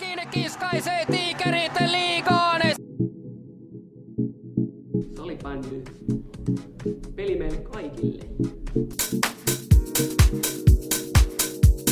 [0.00, 2.60] Häkkinen kiskaisee tiikerit liigaan.
[5.16, 5.84] Salibändy.
[7.16, 8.24] Peli meille kaikille.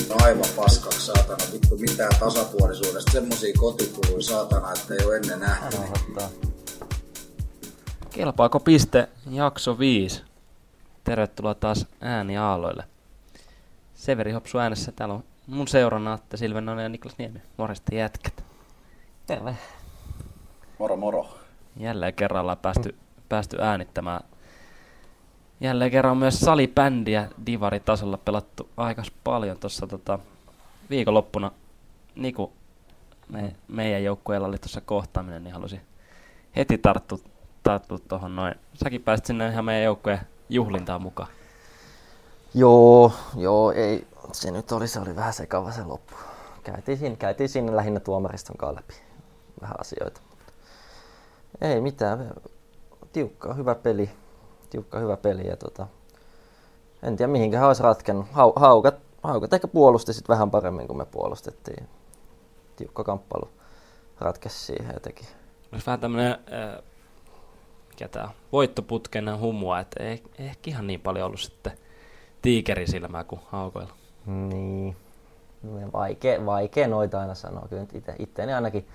[0.08, 1.44] No aivan paskaksi saatana.
[1.52, 3.12] Vittu mitään tasapuolisuudesta.
[3.12, 5.76] Semmosia kotikuluja saatana, että ei ole ennen nähty.
[8.10, 10.22] Kelpaako piste jakso 5?
[11.04, 12.84] Tervetuloa taas ääniaaloille.
[13.94, 14.92] Severi Hopsu äänessä.
[14.92, 17.42] Täällä on mun seurana Atte Silvennoinen ja Niklas Niemi.
[17.56, 18.44] Morjesta jätkät.
[19.26, 19.56] Terve.
[20.78, 21.38] Moro moro.
[21.76, 22.94] Jälleen kerralla päästy,
[23.28, 24.20] päästy äänittämään.
[25.60, 30.18] Jälleen kerran on myös salibändiä divaritasolla pelattu aika paljon tuossa tota,
[30.90, 31.50] viikonloppuna.
[32.14, 32.52] Niku,
[33.28, 35.80] me, meidän joukkueella oli tuossa kohtaaminen, niin halusin
[36.56, 37.18] heti tarttua,
[37.62, 38.54] tarttua tuohon noin.
[38.74, 41.28] Säkin pääsit sinne ihan meidän joukkueen juhlintaan mukaan.
[42.54, 44.06] Joo, joo, ei.
[44.32, 46.14] Se nyt oli, se oli vähän sekava se loppu.
[46.62, 48.94] Käytiin siinä, käytiin siinä lähinnä tuomariston kanssa läpi
[49.60, 50.20] vähän asioita.
[51.60, 52.34] Ei mitään.
[53.12, 54.10] Tiukka, hyvä peli.
[54.70, 55.46] Tiukka, hyvä peli.
[55.46, 55.86] Ja tota,
[57.02, 58.26] en tiedä mihinkä olisi ratkennut.
[58.32, 61.88] Hau, haukat, haukat ehkä puolusti sit vähän paremmin kuin me puolustettiin.
[62.76, 63.50] Tiukka kamppailu
[64.20, 65.26] ratkesi siihen jotenkin.
[65.72, 66.82] Olisi vähän tämmönen, äh,
[67.88, 71.72] mikä tää voittoputken humua, että ei, ei ehkä ihan niin paljon ollut sitten
[72.42, 73.97] tiikerisilmää kuin haukoilla.
[74.28, 74.96] Niin.
[75.92, 77.66] Vaikea, vaikea noita aina sanoa.
[77.68, 78.88] Kyllä nyt ite, itteeni ainakin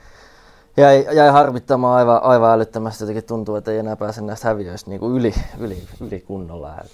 [0.78, 3.04] jäi, jäi harmittamaan aivan, aivan älyttömästi.
[3.04, 6.78] Jotenkin tuntuu, että ei enää pääse näistä häviöistä niin kuin yli, yli, yli kunnolla.
[6.82, 6.92] Et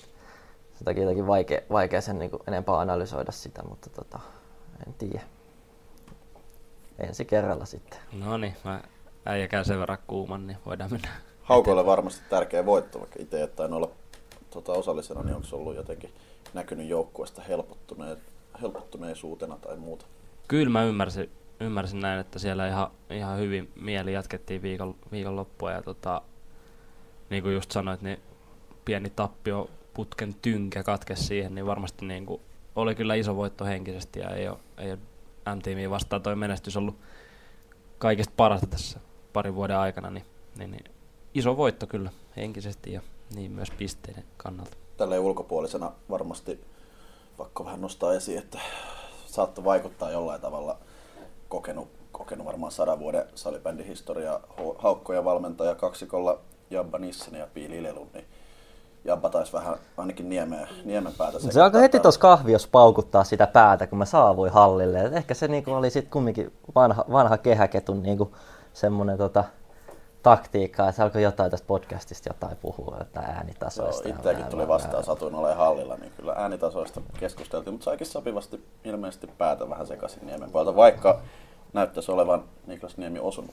[0.73, 4.19] sen takia jotenkin vaikea, vaikea sen niin kuin enempää analysoida sitä, mutta tota,
[4.87, 5.21] en tiedä.
[6.99, 7.99] Ensi kerralla sitten.
[8.13, 8.81] No niin, mä
[9.25, 11.09] äijä käy sen verran kuuman, niin voidaan mennä.
[11.41, 13.89] Haukoille varmasti tärkeä voitto, vaikka itse jättäen olla
[14.49, 16.13] tota, osallisena, niin onko se ollut jotenkin
[16.53, 18.17] näkynyt joukkueesta helpottuneen,
[18.61, 20.05] helpottuneisuutena tai muuta?
[20.47, 21.29] Kyllä mä ymmärsin,
[21.59, 26.21] ymmärsin näin, että siellä ihan, ihan hyvin mieli jatkettiin viikon, viikon loppua ja tota,
[27.29, 28.17] niin kuin just sanoit, niin
[28.85, 32.41] pieni tappio putken tynkä katkesi siihen, niin varmasti niin kuin
[32.75, 34.99] oli kyllä iso voitto henkisesti ja ei ole, ei ole
[35.55, 36.95] M-tiimiin vastaan toi menestys ollut
[37.97, 38.99] kaikista parasta tässä
[39.33, 40.25] parin vuoden aikana, niin,
[40.57, 40.83] niin, niin
[41.33, 43.01] iso voitto kyllä henkisesti ja
[43.35, 44.77] niin myös pisteiden kannalta.
[44.97, 46.59] Tälleen ulkopuolisena varmasti
[47.39, 48.59] pakko vähän nostaa esiin, että
[49.25, 50.77] saattoi vaikuttaa jollain tavalla
[51.49, 54.39] kokenut, kokenut varmaan sadan vuoden salibändihistoria
[54.77, 56.39] haukkoja valmentaja kaksikolla
[56.69, 58.25] Jabba Nissen ja Piili Lelun, niin
[59.05, 63.87] Jabba taisi vähän ainakin niemen, niemen päätä Se alkoi heti tuossa kahviossa paukuttaa sitä päätä,
[63.87, 65.01] kun mä saavuin hallille.
[65.01, 68.35] Et ehkä se niinku oli sitten kumminkin vanha, vanha kehäketun niinku
[68.73, 69.43] semmoinen tota,
[70.23, 74.07] taktiikkaa, että se alkoi jotain tästä podcastista jotain puhua, että äänitasoista.
[74.07, 79.27] Joo, itseäkin tuli vastaan, satuin olemaan hallilla, niin kyllä äänitasoista keskusteltiin, mutta saikin sopivasti ilmeisesti
[79.27, 81.21] päätä vähän sekaisin Niemen puolelta, vaikka
[81.73, 83.51] näyttäisi olevan Niklas Niemi osunut.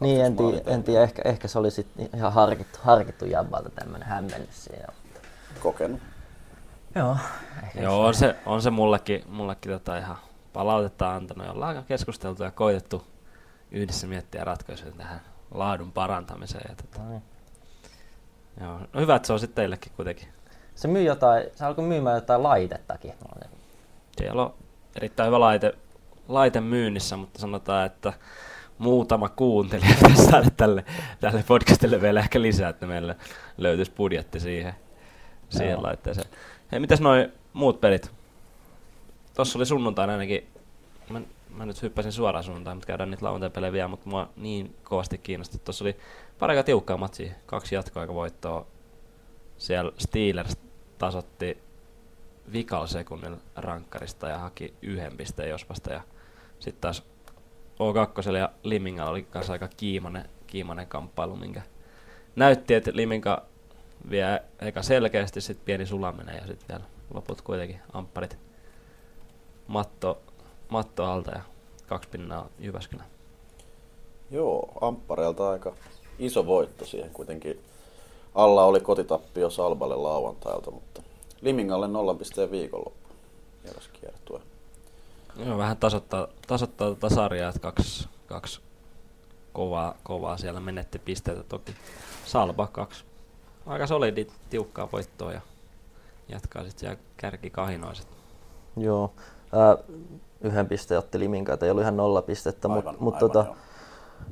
[0.00, 4.08] Niin, en tiedä, en tiedä ehkä, ehkä se oli sitten ihan harkittu, harkittu jabbalta tämmöinen
[4.08, 4.86] hämmennys siinä.
[5.62, 6.00] Kokenut.
[6.94, 7.16] Joo.
[7.80, 10.16] Joo, on se, on se mullekin, mullekin tota ihan
[10.52, 13.02] palautetta antanut ja ollaan keskusteltu ja koitettu
[13.70, 15.20] yhdessä miettiä ratkaisuja tähän
[15.50, 16.64] laadun parantamiseen.
[16.68, 16.98] Ja tota.
[17.02, 17.22] No niin.
[18.60, 18.78] Joo.
[18.92, 20.28] No hyvä, että se on sitten teillekin kuitenkin.
[20.74, 23.12] Se myy jotain, se alkoi myymään jotain laitettakin.
[24.16, 24.54] Siellä on
[24.96, 25.74] erittäin hyvä laite,
[26.28, 28.12] laite myynnissä, mutta sanotaan, että
[28.78, 30.84] muutama kuuntelija pitäisi saada tälle,
[31.20, 33.14] tälle podcastille vielä ehkä lisää, että meillä
[33.58, 34.74] löytyisi budjetti siihen,
[35.48, 35.82] siihen Joo.
[35.82, 36.28] laitteeseen.
[36.72, 38.10] Hei, mitäs noin muut pelit?
[39.34, 40.46] Tuossa oli sunnuntaina ainakin,
[41.10, 41.20] mä,
[41.54, 45.58] mä nyt hyppäsin suoraan sunnuntaan, mutta käydään niitä lauantai vielä, mutta mua niin kovasti kiinnosti.
[45.58, 45.96] Tuossa oli
[46.38, 48.66] pari aika tiukkaa matsia, kaksi jatkoaikavoittoa.
[49.58, 50.56] Siellä Steelers
[50.98, 51.62] tasotti
[52.52, 55.92] vikalla sekunnilla rankkarista ja haki yhden pisteen Jospasta.
[55.92, 56.00] Ja
[56.58, 57.02] sitten taas
[57.80, 61.62] O2 ja Limingalla oli kanssa aika kiimainen, kiimainen kamppailu, minkä
[62.36, 63.46] näytti, että Liminka
[64.10, 68.38] vie eka selkeästi, sitten pieni sulaminen ja sitten vielä loput kuitenkin ampparit
[69.66, 70.22] matto,
[70.70, 71.42] matto alta ja
[71.86, 73.02] kaksi pinnaa Jyväskylä.
[74.30, 75.72] Joo, Amppareelta aika
[76.18, 77.60] iso voitto siihen kuitenkin.
[78.34, 81.02] Alla oli kotitappio Salballe lauantailta, mutta
[81.40, 83.08] Limingalle 0 pisteen viikonloppu
[83.64, 84.40] viereskiertue.
[85.36, 88.60] Joo, vähän tasoittaa, tasoittaa tätä sarjaa, että kaksi, kaksi
[89.52, 91.74] kovaa, kovaa siellä menetti pisteitä toki.
[92.24, 93.04] Salba kaksi
[93.66, 95.40] aika solidi, tiukkaa voittoa ja
[96.28, 98.06] jatkaa sitten siellä kärkikahinoiset.
[98.76, 99.12] Joo.
[99.52, 99.76] Ää,
[100.40, 103.44] yhden pisteen otti Liminka, että ei ollut ihan nolla pistettä, mutta mut, tota,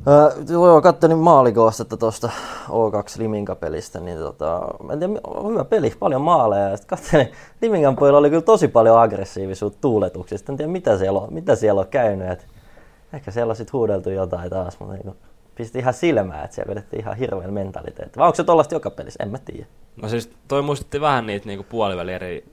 [0.06, 0.16] joo.
[0.16, 2.30] ää, joo, kattelin maalikoostetta tuosta
[2.68, 5.14] O2 Liminka-pelistä, niin tota, mä en tiedä,
[5.48, 6.76] hyvä peli, paljon maaleja.
[6.76, 7.32] Sitten katselin,
[7.62, 10.52] Limingan pojilla oli kyllä tosi paljon aggressiivisuutta tuuletuksista.
[10.52, 12.30] En tiedä, mitä siellä on, mitä siellä on käynyt.
[12.30, 12.46] Et
[13.12, 15.14] Ehkä siellä on sit huudeltu jotain taas, mutta niin
[15.54, 18.18] pisti ihan silmää, että siellä vedettiin ihan hirveän mentaliteetti.
[18.18, 19.22] Vai onko se tollasta joka pelissä?
[19.22, 19.66] En mä tiedä.
[20.02, 22.44] No siis toi muistutti vähän niitä niinku puoliväli eri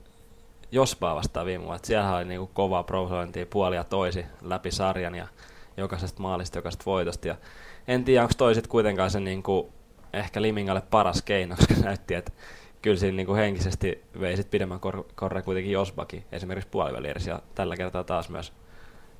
[0.72, 1.80] Jospaa vastaan viime vuonna.
[1.82, 5.28] Siellä oli niinku kovaa profilointia puolia toisi läpi sarjan ja
[5.76, 7.28] jokaisesta maalista, jokaisesta voitosta.
[7.28, 7.36] Ja
[7.88, 9.72] en tiedä, onko toi sit kuitenkaan se niinku,
[10.12, 12.32] ehkä Limingalle paras keino, koska näytti, että
[12.82, 17.30] kyllä siinä niinku henkisesti vei sit pidemmän kor- korre kuitenkin Josbakin, esimerkiksi puolivälierissä.
[17.30, 18.52] Ja tällä kertaa taas myös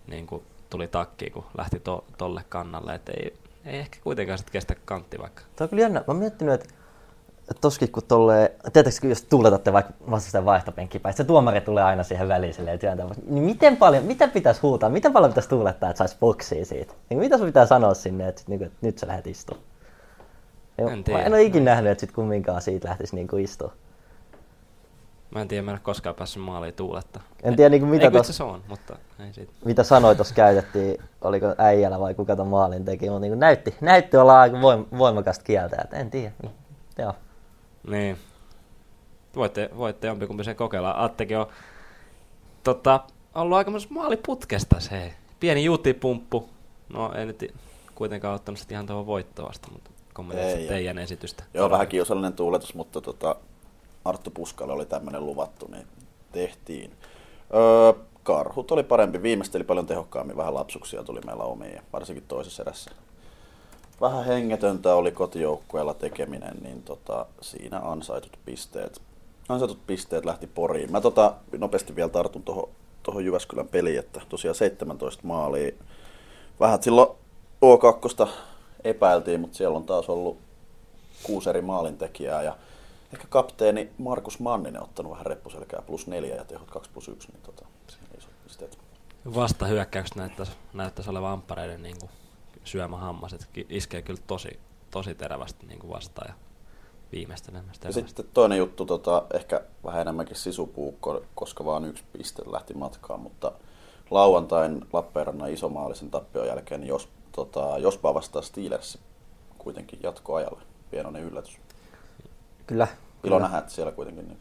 [0.06, 2.94] niinku, tuli takki, kun lähti to- tolle kannalle.
[2.94, 5.42] Et ei, ei ehkä kuitenkaan sit kestä kantti vaikka.
[5.56, 6.00] Tuo on kyllä jännä.
[6.00, 6.74] Mä oon miettinyt, että
[7.60, 12.28] toskin kun tolleen, tiedätkö, jos tuuletatte vaikka vastustajan vaihtopenkkiin päin, se tuomari tulee aina siihen
[12.28, 16.16] väliin silleen työntää, niin miten paljon, mitä pitäisi huutaa, miten paljon pitäisi tuulettaa, että saisi
[16.20, 16.94] boksia siitä?
[17.10, 19.66] Niin mitä sun pitää sanoa sinne, että, niin kuin, että nyt sä lähdet istumaan?
[20.78, 21.18] En tiedä.
[21.18, 23.72] Mä en ole ikinä nähnyt, että sit kumminkaan siitä lähtisi niin kuin istua.
[25.30, 27.20] Mä en tiedä, mä en ole koskaan päässyt maaliin tuuletta.
[27.42, 28.96] En tiedä, niin kuin, mitä, tos, asiassa on, mutta
[29.26, 29.52] ei siitä.
[29.64, 33.74] mitä sanoit tuossa käytettiin, oliko äijällä vai kuka ton maalin teki, mutta niin kuin näytti,
[33.80, 36.32] näytti olla aika voim- voimakasta kieltä, että en tiedä.
[36.98, 37.14] Joo.
[37.86, 38.16] Niin.
[39.36, 40.94] Voitte, voitte jompikumpi sen kokeilla.
[40.96, 41.46] Attekin on
[42.64, 43.00] tota,
[43.34, 45.14] ollut aika maaliputkesta se.
[45.40, 46.48] Pieni juutipumppu.
[46.88, 47.54] No ei nyt
[47.94, 51.44] kuitenkaan ottanut sitä ihan tuohon voittoa vasta, mutta kommentoit Ei, teidän esitystä.
[51.54, 53.36] Joo, vähän kiusallinen tuuletus, mutta tota,
[54.04, 55.86] Arttu Puskalle oli tämmöinen luvattu, niin
[56.32, 56.90] tehtiin.
[57.54, 62.90] Öö, karhut oli parempi, viimeisteli paljon tehokkaammin, vähän lapsuksia tuli meillä omiin, varsinkin toisessa erässä.
[64.00, 69.02] Vähän hengetöntä oli kotijoukkueella tekeminen, niin tota, siinä ansaitut pisteet,
[69.48, 70.92] ansaitut pisteet lähti poriin.
[70.92, 72.68] Mä tota, nopeasti vielä tartun tuohon
[73.02, 75.72] toho Jyväskylän peliin, että tosiaan 17 maalia.
[76.60, 77.08] Vähän silloin
[77.64, 78.28] O2
[78.84, 80.38] epäiltiin, mutta siellä on taas ollut
[81.22, 82.56] kuusi eri maalintekijää ja
[83.12, 87.42] ehkä kapteeni Markus Manninen ottanut vähän reppuselkää plus neljä ja tehot 2 plus 1, niin
[87.42, 88.78] tota, siinä isot pisteet.
[89.34, 92.10] Vasta hyökkäykset näyttäisi, näyttäisi olevan amppareiden niin kuin
[92.66, 94.60] syömähammas, että iskee kyllä tosi,
[94.90, 96.34] tosi terävästi niin kuin vastaan ja
[97.12, 97.88] viimeistelemästä.
[97.88, 103.20] Ja sitten toinen juttu, tota, ehkä vähän enemmänkin sisupuukko, koska vaan yksi piste lähti matkaan,
[103.20, 103.52] mutta
[104.10, 108.98] lauantain Lappeenrannan isomaalisen tappion jälkeen, niin jos, tota, jospa vastaa Steelers
[109.58, 110.62] kuitenkin jatkoajalle.
[110.90, 111.58] Pienoinen yllätys.
[112.66, 112.84] Kyllä.
[112.84, 113.38] Ilo kyllä.
[113.38, 114.38] nähdä, että siellä kuitenkin niin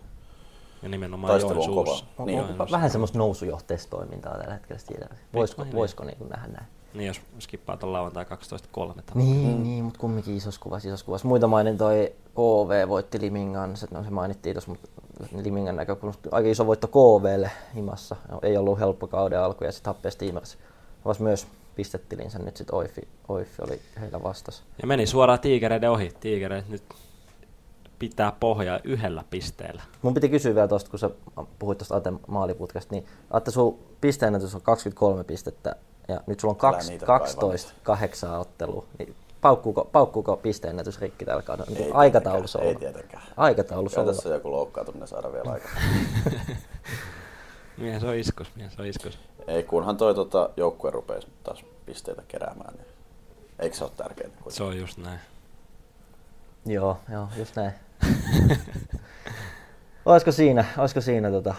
[0.81, 1.99] Ja nimenomaan taistelu on kova.
[2.17, 2.39] On, Niin.
[2.39, 5.19] on, vähän semmoista nousujohteista toimintaa tällä hetkellä Steelers.
[5.33, 5.75] Voisiko, niin.
[5.75, 6.67] voisiko niin kuin nähdä näin?
[6.95, 9.01] Niin, jos skippaa tuon lauantai 12.3.
[9.15, 9.63] Niin, mm.
[9.63, 11.27] niin mutta kumminkin isossa kuvassa, isossa kuvassa.
[11.27, 14.89] Muita mainin toi KV voitti Limingan, se, no, se mainittiin tuossa, mutta
[15.43, 18.15] Limingan näkökulmasta aika iso voitto KVlle himassa.
[18.41, 20.57] Ei ollut helppo kauden alku ja sitten Happe Steamers
[21.05, 24.63] avasi myös pistetilinsä nyt sitten Oifi, Oifi oli heillä vastassa.
[24.81, 26.11] Ja meni suoraan tiikereiden ohi.
[26.19, 26.83] Tiikereet nyt
[27.99, 29.81] pitää pohjaa yhdellä pisteellä.
[30.01, 31.09] Mun piti kysyä vielä tuosta, kun sä
[31.59, 35.75] puhuit tuosta Aten maaliputkasta, niin Atte, sun pisteennätys on 23 pistettä
[36.07, 38.85] ja nyt sulla on Älä kaksi, niitä 12 kahdeksaa ottelua.
[38.99, 41.71] Niin paukkuuko, paukkuuko pisteennätys rikki tällä kaudella?
[41.71, 42.73] Niin Ei aikataulussa ollut.
[42.73, 43.23] Ei tietenkään.
[43.37, 44.15] Aikataulussa ollut.
[44.15, 45.71] tässä joku loukkaantuminen saada vielä aikaa.
[47.77, 49.19] Mies on iskus, mies on iskus.
[49.47, 52.87] Ei, kunhan toi tota, joukkue rupeisi taas pisteitä keräämään, niin
[53.59, 54.29] eikö se ole tärkeää?
[54.49, 55.19] Se on just näin.
[56.65, 57.71] Joo, joo, just näin.
[60.05, 61.55] olisiko siinä, olisiko siinä tota,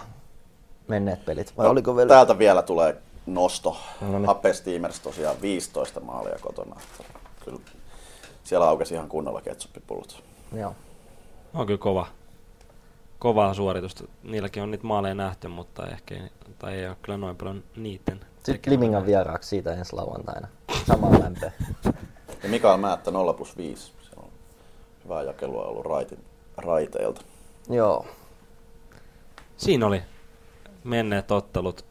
[0.88, 1.52] menneet pelit?
[1.56, 2.08] Vai No, oliko vielä?
[2.08, 2.96] Täältä vielä tulee
[3.26, 3.76] nosto.
[4.00, 4.26] No niin.
[4.26, 6.80] Happe Steamers tosiaan 15 maalia kotona.
[7.44, 7.58] Kyllä
[8.44, 10.22] siellä aukesi ihan kunnolla ketsuppipullot.
[10.52, 10.74] Joo.
[11.54, 12.06] On kyllä kova.
[13.18, 14.04] Kovaa suoritusta.
[14.22, 18.20] Niilläkin on niitä maaleja nähty, mutta ehkä ei, tai ei ole kyllä noin paljon niiden.
[18.44, 18.72] Sitten.
[18.72, 20.48] Limingan vieraaksi siitä ensi lauantaina.
[20.86, 21.52] Samaa lämpöä.
[22.42, 23.92] Ja Mikael Määttä 0 plus 5.
[24.02, 24.28] Se on
[25.04, 26.24] hyvää jakelua ollut raitin,
[26.56, 27.20] raiteilta.
[27.68, 28.06] Joo.
[29.56, 30.02] Siinä oli
[30.84, 31.84] menneet ottelut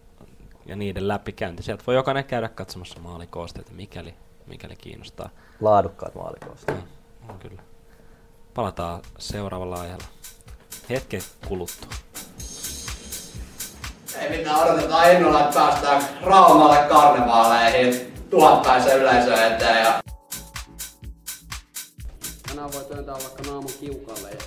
[0.66, 1.64] ja niiden läpikäynti.
[1.64, 4.14] Sieltä voi jokainen käydä katsomassa maalikoosteita, mikäli,
[4.48, 5.30] mikäli kiinnostaa.
[5.62, 6.72] Laadukkaat maalikoosta.
[6.74, 6.84] On,
[7.30, 7.62] on kyllä.
[8.54, 10.06] Palataan seuraavalla aiheella.
[10.90, 11.90] Hetken kuluttua.
[14.20, 19.84] Ei mitään, odotetaan innolla, että päästään Raumalle karnevaaleihin tuhatpäisen yleisön eteen.
[19.84, 20.02] Ja...
[22.48, 24.38] Tänään voi työntää vaikka naamun kiukalle ja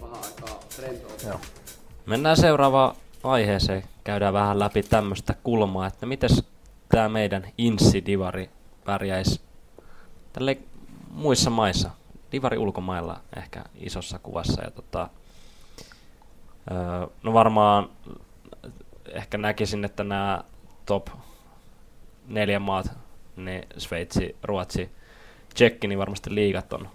[0.00, 1.28] vähän aikaa rentoutua.
[1.28, 1.40] Joo.
[2.06, 3.84] Mennään seuraavaan aiheeseen.
[4.04, 6.44] Käydään vähän läpi tämmöistä kulmaa, että mites
[6.88, 8.50] tämä meidän Inssi-divari
[8.84, 9.40] pärjäisi
[10.32, 10.58] tälle
[11.10, 11.90] muissa maissa.
[12.32, 14.62] Divari ulkomailla ehkä isossa kuvassa.
[14.62, 15.08] Ja tota,
[17.22, 17.90] no varmaan
[19.12, 20.44] ehkä näkisin, että nämä
[20.86, 21.08] top
[22.28, 22.86] neljä maat,
[23.36, 24.90] ne Sveitsi, Ruotsi,
[25.54, 26.88] Tsekki, niin varmasti liigat on,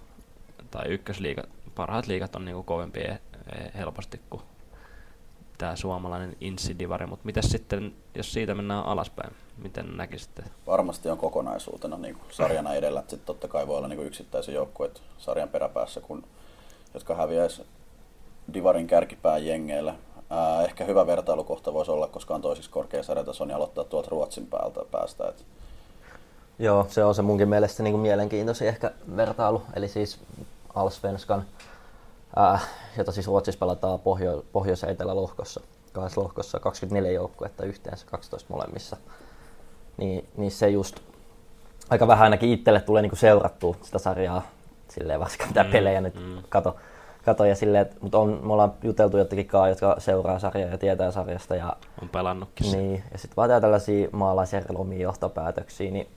[0.70, 3.18] tai ykkösliigat, parhaat liigat on niinku kovempia
[3.74, 4.42] helposti kuin
[5.62, 10.44] tämä suomalainen insidivari, mutta miten sitten, jos siitä mennään alaspäin, miten näkisitte?
[10.66, 13.00] Varmasti on kokonaisuutena niin kuin sarjana edellä.
[13.00, 16.24] Sitten totta kai voi olla niin kuin yksittäisiä joukkueita sarjan peräpäässä, kun,
[16.94, 17.66] jotka häviäisi
[18.54, 19.94] Divarin kärkipään jengeille.
[20.30, 24.46] Ää, ehkä hyvä vertailukohta voisi olla, koska on toisiksi korkea sarjataso, niin aloittaa tuolta Ruotsin
[24.46, 25.28] päältä päästä.
[25.28, 25.44] Et
[26.58, 29.62] Joo, se on se munkin mielestä niin kuin mielenkiintoisin ehkä vertailu.
[29.74, 30.18] Eli siis
[30.74, 31.44] Allsvenskan,
[32.36, 32.58] ää,
[32.98, 35.60] jota siis Ruotsissa pelataan pohjo- pohjois- ja etelälohkossa.
[35.92, 38.96] Kahdessa lohkossa 24 joukkuetta yhteensä, 12 molemmissa.
[39.96, 40.96] Niin, niin se just
[41.90, 44.42] aika vähän ainakin itselle tulee niinku seurattua sitä sarjaa
[44.88, 46.42] silleen varsinkaan mitä Mm, pelejä nyt mm.
[46.48, 46.76] kato,
[47.24, 50.78] kato ja silleen, että, mutta on, me ollaan juteltu jotenkin kaa, jotka seuraa sarjaa ja
[50.78, 56.08] tietää sarjasta ja On pelannutkin niin, ja sitten vaan tää tällaisia maalaisjärjellä omia johtopäätöksiä, niin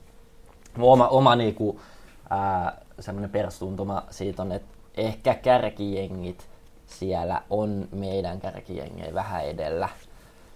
[0.76, 1.80] mun oma, oma niinku,
[2.30, 6.48] ää, semmoinen perustuntuma siitä on, että ehkä kärkijengit
[6.86, 9.88] siellä on meidän kärkijengejä vähän edellä,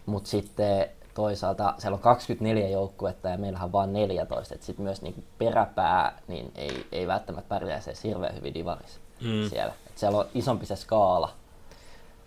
[0.06, 5.02] mutta sitten toisaalta siellä on 24 joukkuetta ja meillähän on vain 14, että sitten myös
[5.02, 9.48] niinku peräpää niin ei, ei välttämättä pärjää se hirveän hyvin divarissa Mm.
[9.50, 9.72] siellä.
[9.86, 11.32] Et siellä on isompi se skaala.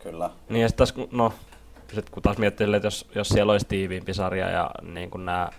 [0.04, 0.30] kyllä.
[0.50, 1.34] Niin ja sit taas, kun- no,
[1.96, 5.50] sit kun taas miettii, että jos, jos siellä olisi tiiviimpi sarja ja niin kun nämä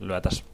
[0.00, 0.44] lyötäs,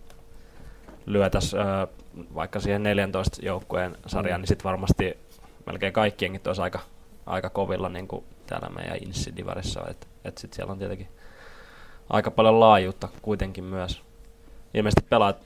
[1.07, 1.87] lyötäs öö,
[2.35, 4.43] vaikka siihen 14 joukkueen sarjaan, Mm.
[4.43, 5.19] niin sitten varmasti
[5.67, 6.81] melkein kaikki jengit olisi aika,
[7.27, 9.87] aika kovilla niin kuin täällä meidän Insidivarissa.
[9.89, 11.09] Että et sit siellä on tietenkin
[12.11, 14.03] aika paljon laajuutta kuitenkin myös.
[14.75, 15.37] Ilmeisesti pelaat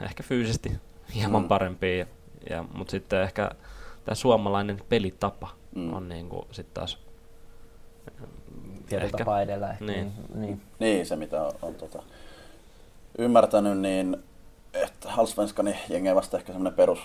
[0.00, 0.72] ehkä fyysisesti
[1.14, 1.48] hieman Mm.
[1.48, 2.06] parempia,
[2.50, 3.50] ja, mutta sitten ehkä
[4.04, 5.92] tämä suomalainen pelitapa Mm.
[5.92, 6.98] on niin kuin sit taas
[8.88, 9.18] Tietyllä Ehkä.
[9.18, 9.70] tapaa edellä.
[9.70, 9.84] Ehkä.
[9.84, 10.12] Niin.
[10.34, 10.60] niin.
[10.78, 12.02] Niin, se mitä on, on tota,
[13.18, 14.16] ymmärtänyt, niin
[14.82, 16.98] että Halsvenskani jengi vasta ehkä semmoinen perus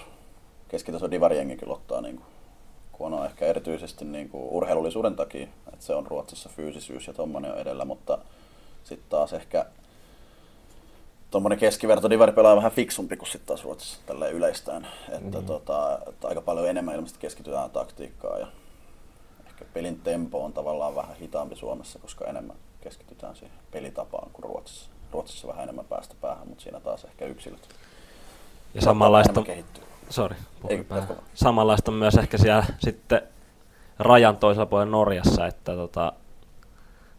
[0.67, 2.25] keskitaso divarijengi kyllä ottaa, niin kuin,
[2.91, 7.51] kun on ehkä erityisesti niin kuin urheilullisuuden takia, että se on Ruotsissa fyysisyys ja tommonen
[7.51, 8.17] on edellä, mutta
[8.83, 9.65] sitten taas ehkä
[11.31, 14.87] tuommoinen keskiverto divari pelaa vähän fiksumpi kuin sitten taas Ruotsissa tällä yleistään.
[15.09, 15.45] Että, Mm.
[15.45, 18.47] tota, että aika paljon enemmän ilmeisesti keskitytään taktiikkaan ja
[19.47, 24.89] ehkä pelin tempo on tavallaan vähän hitaampi Suomessa, koska enemmän keskitytään siihen pelitapaan kuin Ruotsissa.
[25.13, 27.69] Ruotsissa vähän enemmän päästä päähän, mutta siinä taas ehkä yksilöt.
[28.73, 29.43] Ja samanlaista,
[30.09, 30.35] sorry,
[30.69, 30.85] Ei,
[31.33, 33.21] samanlaista on myös ehkä siellä sitten
[33.99, 36.13] rajan toisella puolella Norjassa, että, tota,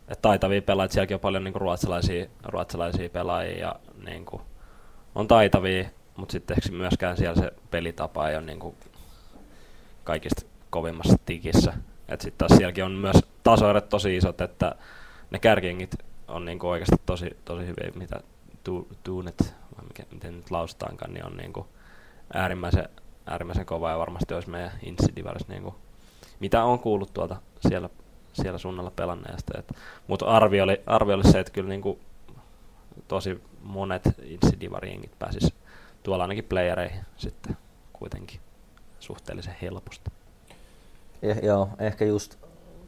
[0.08, 4.42] että taitavia pelaajia, sielläkin on paljon niin ruotsalaisia, ruotsalaisia pelaajia ja niin kuin,
[5.14, 8.76] on taitavia, mutta sitten ehkä myöskään siellä se pelitapa ei ole niin kuin,
[10.04, 11.72] kaikista kovimmassa tikissä.
[12.10, 14.74] Sitten taas sielläkin on myös tasoerot tosi isot, että
[15.30, 15.94] ne kärkingit
[16.28, 18.20] on niin kuin oikeasti tosi, tosi hyviä, mitä
[18.64, 21.66] tu, Tuunet, vai mikä, miten nyt lausutaankaan, niin on niin kuin
[22.34, 22.88] äärimmäisen,
[23.26, 25.74] äärimmäisen kova ja varmasti olisi meidän Insidivaris, niin kuin,
[26.40, 27.36] mitä on kuullut tuolta
[27.68, 27.88] siellä,
[28.32, 29.62] siellä suunnalla pelanneesta.
[30.06, 32.00] Mutta arvio oli, arvio oli se, että kyllä niin kuin,
[33.08, 35.54] tosi monet Insidivari-jengit pääsis
[36.02, 37.56] tuolla ainakin playereihin sitten
[37.92, 38.40] kuitenkin
[39.00, 40.10] suhteellisen helposti.
[41.22, 42.38] Ja, joo, ehkä just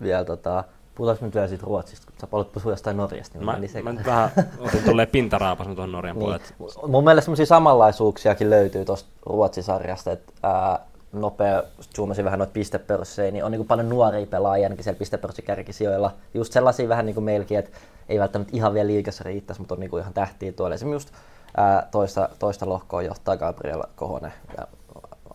[0.03, 0.65] vielä tota,
[0.97, 3.93] puhutaanko nyt vielä siitä Ruotsista, kun sä haluat puhua jostain Norjasta, niin Mä, meni mä
[3.93, 6.41] nyt vähän otin tulleen pintaraapas tuohon Norjan Niin.
[6.59, 6.89] puolelle.
[6.89, 10.79] Mun mielestä semmoisia samanlaisuuksiakin löytyy tuosta Ruotsin-sarjasta, että ää,
[11.13, 11.63] nopea,
[11.97, 16.13] zoomasin vähän noita pistepörssejä, niin on niin paljon nuoria pelaajia ainakin siellä pistepörssikärkisijoilla.
[16.35, 17.71] Just sellaisia vähän niin kuin meilläkin, että
[18.09, 20.75] ei välttämättä ihan vielä liikassa riittäisi, mutta on niin kuin ihan tähtiä tuolla.
[20.75, 21.15] Esimerkiksi just
[21.57, 24.67] ää, toista, toista lohkoa johtaa Gabriel Kohonen ja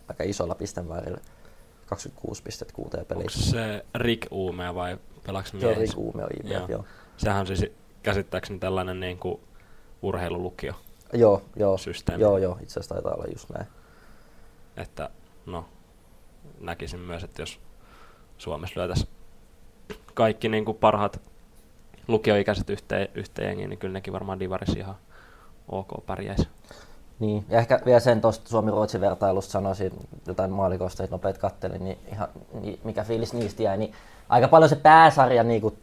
[0.09, 1.17] aika isolla pistemäärillä.
[1.85, 3.51] 26 pistettä kuuteen Onko pelissä.
[3.51, 4.97] se Rick Uumea vai
[5.27, 5.77] on mies?
[5.77, 6.65] Rick Uume on IBF, Joo.
[6.67, 6.85] joo.
[7.17, 7.65] Sehän on siis
[8.03, 9.39] käsittääkseni tällainen niin kuin
[10.01, 10.73] urheilulukio,
[11.13, 12.21] Joo, joo, Systeemi.
[12.21, 13.67] joo, joo, itse asiassa taitaa olla just näin.
[14.77, 15.09] että
[15.45, 15.65] no
[16.59, 17.59] näkisin myös, että jos
[18.37, 19.09] Suomessa lyötäisiin
[20.13, 21.21] kaikki niin kuin parhaat
[22.07, 24.95] lukioikäiset yhteen, yhteen jengiin, niin kyllä nekin varmaan Divarissa ihan
[25.67, 26.47] ok pärjäisi.
[27.19, 29.91] Niin, ja ehkä vielä sen tuosta Suomi-Ruotsin vertailusta sanoisin,
[30.27, 32.27] jotain maalikosta, että nopeat kattelin, niin, ihan,
[32.61, 33.93] niin mikä fiilis niistä jäi, niin
[34.31, 35.77] aika paljon se pääsarja niin kuin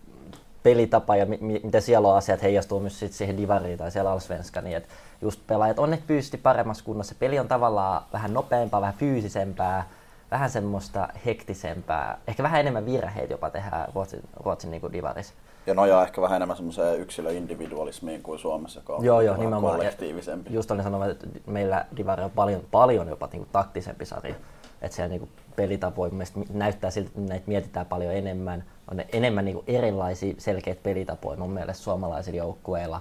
[0.62, 4.10] pelitapa ja mi- mi- miten siellä on asiat heijastuu myös sit siihen divariin tai siellä
[4.12, 4.88] Allsvenska, niin että
[5.22, 7.14] just pelaajat on ne fyysisesti paremmassa kunnossa.
[7.14, 9.88] Se peli on tavallaan vähän nopeampaa, vähän fyysisempää,
[10.30, 15.34] vähän semmoista hektisempää, ehkä vähän enemmän virheitä jopa tehdään Ruotsin, Ruotsin niin kuin divarissa.
[15.66, 19.76] Ja nojaa ehkä vähän enemmän semmoiseen yksilöindividualismiin kuin Suomessa, joka on Joo, joo, nimenomaan.
[19.76, 20.50] kollektiivisempi.
[20.50, 24.34] Ja Just olin sanonut, että meillä Divari on paljon, paljon jopa niin kuin taktisempi sarja.
[24.82, 28.64] Että siellä niin pelitapoja mun näyttää siltä, että näitä mietitään paljon enemmän.
[28.90, 33.00] On ne enemmän niin kuin erilaisia selkeitä pelitapoja mun mielestä suomalaisilla joukkueilla.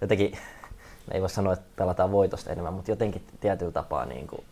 [0.00, 0.38] Jotenkin,
[1.12, 4.44] ei voi sanoa, että pelataan voitosta enemmän, mutta jotenkin tietyllä tapaa niin kuin,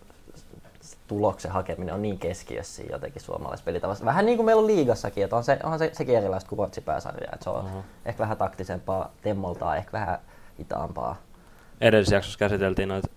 [1.07, 4.05] tuloksen hakeminen on niin keskiössä jotenkin suomalaisessa pelitavassa.
[4.05, 6.85] Vähän niin kuin meillä on liigassakin, että on se, onhan se, sekin erilaista kuin Ruotsin
[6.85, 7.31] pääsarja.
[7.33, 7.85] Että se on uh-huh.
[8.05, 10.19] ehkä vähän taktisempaa temmoltaa, ehkä vähän
[10.59, 11.17] hitaampaa.
[11.81, 13.09] Edellisessä jaksossa käsiteltiin noita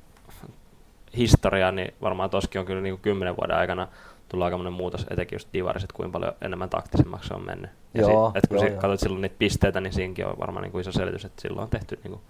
[1.18, 3.88] historiaa, niin varmaan toskin on kyllä niin kuin kymmenen vuoden aikana
[4.30, 7.72] tullut aika muutos, etenkin just divariset, kuinka paljon enemmän taktisemmaksi se on mennyt.
[7.94, 8.82] Ja Joo, si- et kun joo, si- joo.
[8.82, 11.70] katsot silloin niitä pisteitä, niin siinäkin on varmaan niin kuin iso selitys, että silloin on
[11.70, 12.22] tehty niin kuin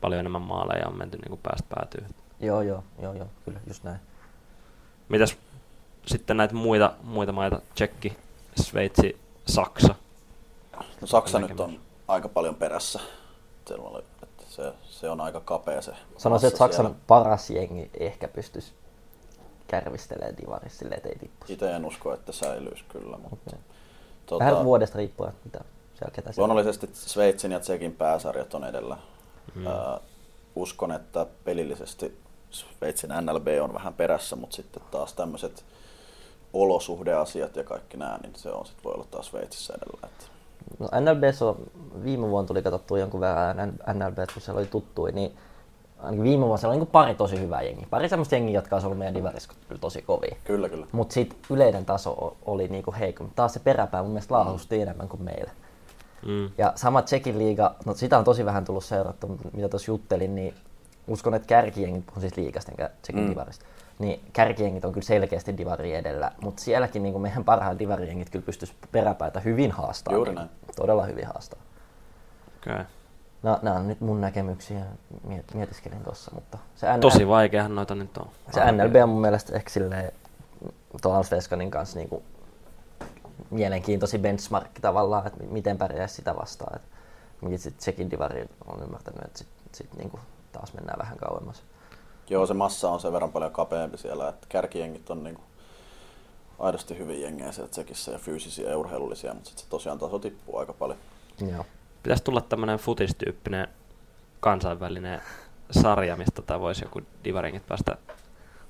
[0.00, 2.04] paljon enemmän maaleja ja on menty niin kuin päästä päätyy.
[2.40, 3.98] Joo, joo, joo, joo, kyllä, just näin.
[5.08, 5.36] Mitäs
[6.06, 8.16] sitten näitä muita, muita maita, Tsekki,
[8.56, 9.94] Sveitsi, Saksa.
[11.00, 11.50] No Saksa Näkemys.
[11.50, 13.00] nyt on aika paljon perässä.
[13.66, 15.92] Siellä oli, että se, se on aika kapea se.
[16.16, 17.00] Sanoisin, että Saksan siellä.
[17.06, 18.72] paras jengi ehkä pystyisi
[19.68, 21.52] kärvistelemään divarissa silleen, että ei tippuisi.
[21.52, 23.58] Itse en usko, että säilyisi kyllä, mutta Okei.
[24.26, 25.60] tota, Vähän vuodesta riippuen, mitä
[25.94, 28.96] siellä ketä siellä luonnollisesti Sveitsin ja Tsekin pääsarjat on edellä.
[29.54, 29.66] Mm.
[29.66, 29.72] Äh,
[30.54, 32.18] uskon, että pelillisesti
[32.50, 35.64] Sveitsin NLB on vähän perässä, mutta sitten taas tämmöiset
[36.52, 40.00] olosuhdeasiat ja kaikki nämä, niin se on sitten voi olla taas Sveitsissä edellä.
[40.06, 40.24] Että
[40.78, 41.56] No NLBssä on,
[42.04, 43.56] viime vuonna tuli katsottua jonkun verran
[43.94, 45.36] NLB, kun siellä oli tuttui, niin
[45.98, 47.86] ainakin viime vuonna siellä oli niin pari tosi hyvää jengiä.
[47.90, 50.36] Pari semmoista jengiä, jotka olisi ollut meidän divarissa kyllä tosi kovia.
[50.44, 50.86] kyllä, kyllä.
[50.92, 53.32] Mutta sitten yleinen taso oli niinku heikompi.
[53.36, 55.50] Taas se peräpää mun mielestä laahusti enemmän kuin meillä.
[56.26, 56.50] Mm.
[56.58, 60.54] Ja sama Tsekin liiga, no sitä on tosi vähän tullut seurattu, mitä tuossa juttelin, niin
[61.06, 63.30] uskon, että kärkijengit, puhun siis liigasta enkä mm.
[63.30, 63.64] divarista,
[63.98, 68.74] niin kärkijengit on kyllä selkeästi divari edellä, mutta sielläkin niin meidän parhaat divarijengit kyllä pystyisi
[68.92, 70.14] peräpäätä hyvin haastaa.
[70.14, 70.50] Juuri näin.
[70.76, 71.60] Todella hyvin haastaa.
[72.56, 72.84] Okay.
[73.42, 74.84] No, nämä on nyt mun näkemyksiä,
[75.28, 78.28] miet- mietiskelin tuossa, mutta se, NL, Tosi vaikeahan noita nyt on.
[78.50, 80.12] se NLB on mun mielestä ehkä silleen
[81.02, 81.24] tuon
[81.70, 82.22] kanssa niinku
[83.50, 86.76] mielenkiintoisin benchmark tavallaan, että miten pärjäisi sitä vastaan.
[86.76, 86.82] Et
[87.42, 90.18] Mikin sitten sekin divari on ymmärtänyt, että sitten sit niinku
[90.52, 91.62] taas mennään vähän kauemmas.
[92.30, 95.42] Joo, se massa on sen verran paljon kapeampi siellä, että kärkijengit on niinku
[96.58, 100.58] aidosti hyvin jengejä siellä Tsekissä ja fyysisiä ja urheilullisia, mutta sitten se tosiaan taso tippuu
[100.58, 100.98] aika paljon.
[101.52, 101.66] Joo.
[102.02, 103.68] Pitäisi tulla tämmöinen futistyyppinen
[104.40, 105.22] kansainvälinen
[105.70, 107.96] sarja, mistä tota voisi joku divaringit päästä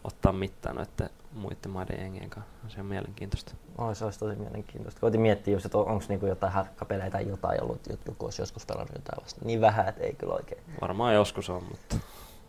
[0.05, 2.53] ottaa mittaan noiden muiden maiden jengien kanssa.
[2.69, 3.55] Se on mielenkiintoista.
[3.79, 5.01] Oi, se olisi tosi mielenkiintoista.
[5.01, 8.67] Koitin miettiä just, että onko niinku jotain harkkapelejä tai jotain ollut, että joku olisi joskus
[8.67, 9.41] pelannut jotain vasta.
[9.45, 10.63] Niin vähän, että ei kyllä oikein.
[10.81, 11.97] Varmaan joskus on, mutta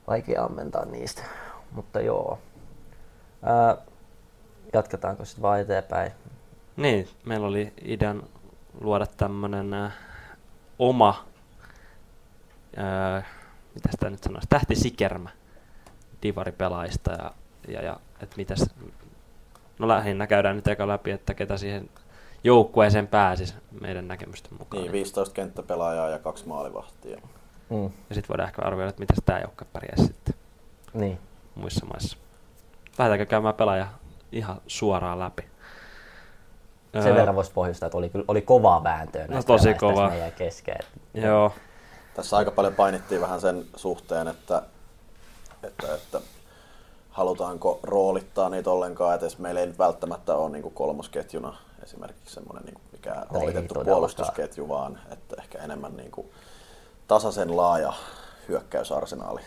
[0.07, 1.23] Vaikea ammentaa niistä.
[1.71, 2.39] Mutta joo.
[3.43, 3.77] Ää,
[4.73, 6.11] jatketaanko sitten vaan eteenpäin?
[6.77, 8.23] niin, meillä oli idean
[8.81, 9.93] luoda tämmönen äh,
[10.79, 11.25] oma,
[12.77, 13.25] äh,
[13.75, 15.29] mitä sitä nyt sanoisi, tähtisikermä
[16.23, 17.31] divaripelaajista ja,
[17.67, 18.69] ja, ja että mitäs,
[19.79, 21.89] no lähinnä käydään nyt eka läpi, että ketä siihen
[22.43, 24.83] joukkueeseen pääsisi meidän näkemysten mukaan.
[24.83, 27.17] Niin, 15 kenttäpelaajaa ja kaksi maalivahtia.
[27.69, 27.83] Mm.
[27.83, 30.33] Ja sitten voidaan ehkä arvioida, että miten tämä joukkue pärjäisi sitten
[30.93, 31.19] Niin.
[31.55, 32.17] muissa maissa.
[32.97, 33.87] Lähdetäänkö käymään pelaaja
[34.31, 35.43] ihan suoraan läpi?
[36.93, 40.09] Sen Öö, verran voisi pohjustaa, että oli, kyllä- oli kovaa vääntöä näistä tosi kovaa.
[40.09, 40.75] meidän kesken.
[41.13, 41.53] Joo,
[42.13, 44.61] Tässä aika paljon painittiin vähän sen suhteen, että,
[45.63, 46.21] että, että
[47.13, 52.77] halutaanko roolittaa niitä ollenkaan, että meillä ei nyt välttämättä ole niin kolmosketjuna esimerkiksi semmoinen niin
[52.91, 53.85] mikä roolitettu todellakaan.
[53.85, 56.27] puolustusketju, vaan että ehkä enemmän niin kuin
[57.07, 57.93] tasaisen laaja
[58.49, 59.41] hyökkäysarsenaali.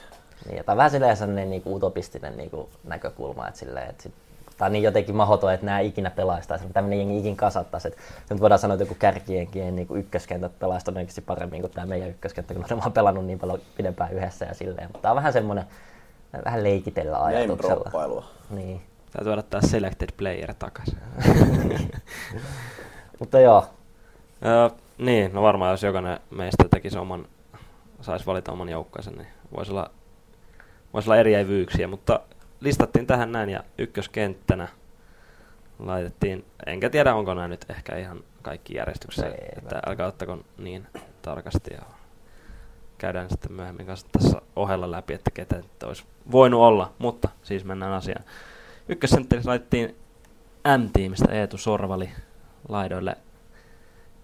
[0.49, 4.13] Niin, tai vähän silleen sellainen niin utopistinen niin kuin näkökulma, että, silleen, että sit,
[4.59, 7.89] tai niin jotenkin mahdoton, että nämä ikinä pelaisi tai tämmöinen jengi ikin kasattaisi.
[7.89, 8.01] Että
[8.31, 12.11] nyt voidaan sanoa, että joku kärkijenkien niin kuin ykköskentät pelaisi todennäköisesti paremmin kuin tämä meidän
[12.11, 14.89] ykköskenttä, kun ne on pelannut niin paljon pidempään yhdessä ja silleen.
[14.89, 15.65] Mutta tämä on vähän semmoinen,
[16.45, 18.25] vähän leikitellä ajatuksella.
[18.51, 18.83] Niin.
[19.11, 20.99] täytyy tuoda tämä selected player takaisin.
[23.21, 23.65] Mutta joo,
[24.45, 27.27] Öö, niin, no varmaan jos jokainen meistä tekisi oman,
[28.01, 29.91] saisi valita oman joukkueensa, niin voisi olla,
[30.95, 32.21] voisi olla eriävyyksiä, mutta
[32.61, 34.69] listattiin tähän näin ja ykköskenttänä
[35.79, 40.87] laitettiin, enkä tiedä onko nämä nyt ehkä ihan kaikki järjestyksessä, että älkää ottako niin
[41.23, 41.83] tarkasti ja
[42.99, 47.65] käydään sitten myöhemmin kanssa tässä ohella läpi, että ketä nyt olisi voinut olla, mutta siis
[47.65, 48.25] mennään asiaan.
[48.89, 49.97] Ykkössentteriksi laitettiin
[50.79, 52.11] M-tiimistä Eetu Sorvali
[52.69, 53.17] laidoille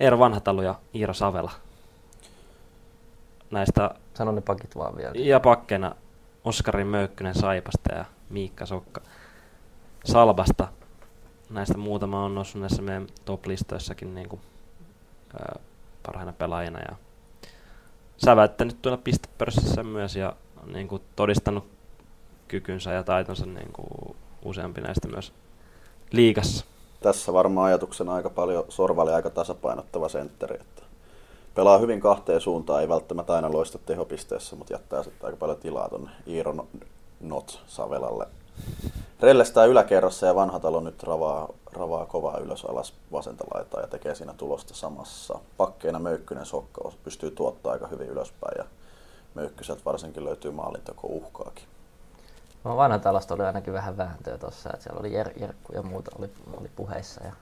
[0.01, 1.53] Eero Vanhatalo ja Iiro Savela.
[3.51, 5.13] Näistä sano ne pakit vaan vielä.
[5.15, 5.95] ja pakkena
[6.45, 9.01] Oskari Möykkynen Saipasta ja Miikka Sokka
[10.05, 10.69] Salbasta.
[11.51, 14.41] Näistä muutama on noussut näissä meidän top-listoissakin niin kuin,
[15.39, 15.61] ää,
[16.07, 16.79] parhaina pelaajina.
[16.79, 16.97] Ja
[18.25, 20.37] säväyttänyt tuolla pistepörssissä myös ja
[20.73, 21.65] niin kuin, todistanut
[22.49, 25.33] kykynsä ja taitonsa niin kuin, useampi näistä myös
[26.13, 26.65] liigassa.
[27.01, 30.61] Tässä varmaan ajatuksena aika paljon sorvali aika tasapainottava sentteri.
[30.61, 30.83] Että
[31.55, 35.89] pelaa hyvin kahteen suuntaan, ei välttämättä aina loista tehopisteessä, mutta jättää sitten aika paljon tilaa
[35.89, 36.67] tuonne Iiro No-
[37.21, 38.27] Not Savelalle
[39.21, 44.15] rellestää yläkerrassa ja vanha talo nyt ravaa, ravaa kovaa ylös alas vasenta laitaa ja tekee
[44.15, 45.39] siinä tulosta samassa.
[45.57, 48.65] Pakkeina Möykkynen sokka pystyy tuottaa aika hyvin ylöspäin ja
[49.35, 51.65] Möykkyseltä varsinkin löytyy maalintako uhkaakin.
[52.65, 56.11] No vanha talosta oli ainakin vähän vääntöä tuossa, että siellä oli Jer- Jerkku ja muuta
[56.19, 57.33] oli, oli puheissa ja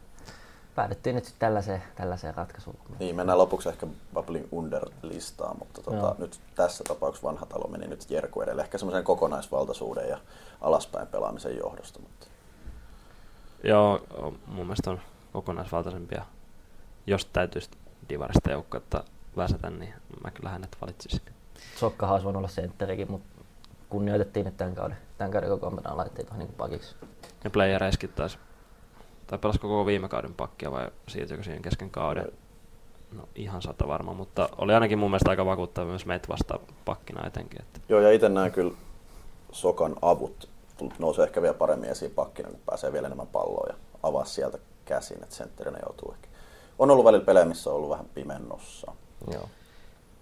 [0.81, 2.77] päädyttiin nyt sitten tällaiseen, tällaiseen ratkaisuun.
[2.99, 6.15] Niin, mennään lopuksi ehkä Bubbling Under-listaan, mutta tota, Joo.
[6.19, 10.19] nyt tässä tapauksessa vanha talo meni nyt Jerku edelle, ehkä semmoisen kokonaisvaltaisuuden ja
[10.61, 12.01] alaspäin pelaamisen johdosta.
[12.01, 12.27] Mutta
[13.65, 14.01] Joo,
[14.47, 15.01] mun mielestä on
[15.33, 16.25] kokonaisvaltaisempia.
[17.07, 17.71] Jos täytyisi
[18.09, 19.05] divarista joukkuetta
[19.37, 21.21] väsätä, niin mä kyllä hänet valitsisin.
[21.77, 23.45] Sokkahan olisi voinut olla sentterikin, mutta
[23.91, 26.95] kunnioitettiin nyt tämän kauden, tämän kauden kokoonpanoa tuohon niin pakiksi.
[27.45, 28.39] Ja playereiskin taisi,
[29.31, 32.33] tai pelasiko koko viime kauden pakkia vai siirtyykö siihen kesken kauden?
[33.13, 37.27] No ihan sata varma, mutta oli ainakin mun mielestä aika vakuuttava myös meitä vastaan pakkina
[37.27, 37.63] etenkin.
[37.63, 38.75] Että Joo, ja itse näen kyllä
[39.53, 40.49] Sokan avut
[40.99, 45.23] nousee ehkä vielä paremmin esiin pakkina, kun pääsee vielä enemmän palloa ja avaa sieltä käsin,
[45.23, 46.29] että sentterinä joutuu ehkä.
[46.79, 48.93] On ollut välillä pelejä, missä on ollut vähän pimennossa.
[49.33, 49.49] Joo.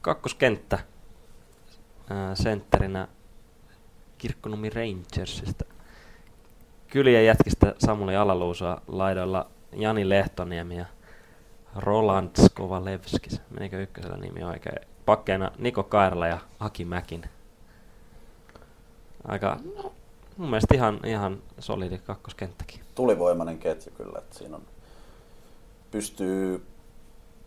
[0.01, 0.79] kakkoskenttä
[2.35, 3.09] sentterinä
[4.19, 5.65] Kirkkonummi Rangersista.
[6.91, 10.87] Kylien jätkistä Samuli Alaluusoa laidoilla Jani Lehtoniemi ja
[11.77, 13.41] Roland Skovalevskis.
[13.51, 14.77] Menikö ykkösellä nimi oikein?
[15.07, 17.25] Pakkeina Niko Kairala ja Aki Mäkin.
[19.25, 19.57] Aika,
[20.37, 22.81] mun mielestä ihan, ihan solidi kakkoskenttäkin.
[22.95, 24.63] Tulivoimainen ketju kyllä, että siinä on,
[25.91, 26.67] pystyy,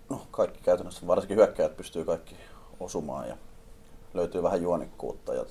[0.10, 2.36] no kaikki käytännössä, varsinkin hyökkäjät pystyy kaikki
[2.80, 3.38] osumaan ja
[4.14, 5.46] löytyy vähän juonikkuutta ja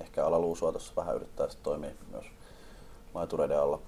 [0.00, 2.26] ehkä alaluusua tässä vähän yrittää toimia myös
[3.14, 3.80] laitureiden alla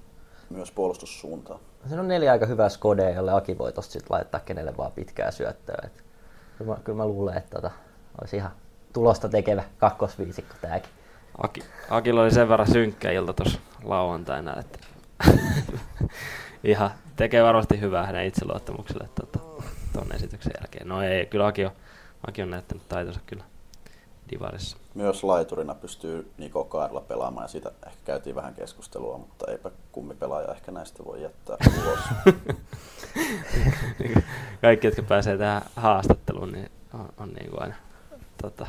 [0.51, 1.61] myös puolustussuuntaan.
[1.87, 5.31] Siinä on neljä aika hyvää skodea, jolle Aki voi tosta sit laittaa kenelle vaan pitkää
[5.31, 5.83] syöttöä.
[5.85, 6.05] Et
[6.59, 7.71] kyllä, mä, kyllä mä luulen, että tota,
[8.21, 8.53] olisi ihan
[8.93, 10.91] tulosta tekevä kakkosviisikko tääkin.
[11.39, 14.79] Aki, Akilla oli sen verran synkkä ilta tuossa lauantaina, että
[16.65, 19.39] ihan tekee varmasti hyvää hänen itseluottamukselle tuota,
[19.93, 20.89] tuon esityksen jälkeen.
[20.89, 21.73] No ei, kyllä Aki on,
[22.27, 23.45] Aki on näyttänyt taitonsa kyllä
[24.31, 24.77] divarissa.
[24.95, 30.15] Myös laiturina pystyy Niko Kaarla pelaamaan ja siitä ehkä käytiin vähän keskustelua, mutta eipä kummi
[30.15, 32.01] pelaaja ehkä näistä voi jättää ulos.
[34.63, 37.75] Kaikki, jotka pääsee tähän haastatteluun, niin on, on niin kuin aina
[38.43, 38.67] tota,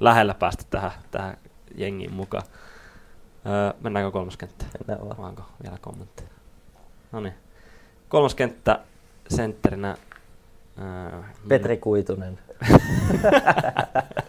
[0.00, 1.36] lähellä päästä tähän, tähän
[1.74, 2.44] jengiin mukaan.
[3.46, 4.70] Öö, mennäänkö kolmas kenttään?
[4.86, 5.28] Mennään vaan.
[5.28, 6.28] Onko vielä kommentteja?
[7.12, 7.34] No niin.
[8.08, 8.80] Kolmas kenttä
[9.28, 9.96] sentterinä.
[10.78, 12.38] Öö, Petri Kuitunen.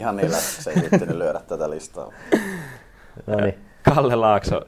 [0.00, 2.12] Ihan niin lähtöksi ei viittinyt lyödä tätä listaa.
[3.26, 3.66] No niin.
[3.94, 4.60] Kalle Laakso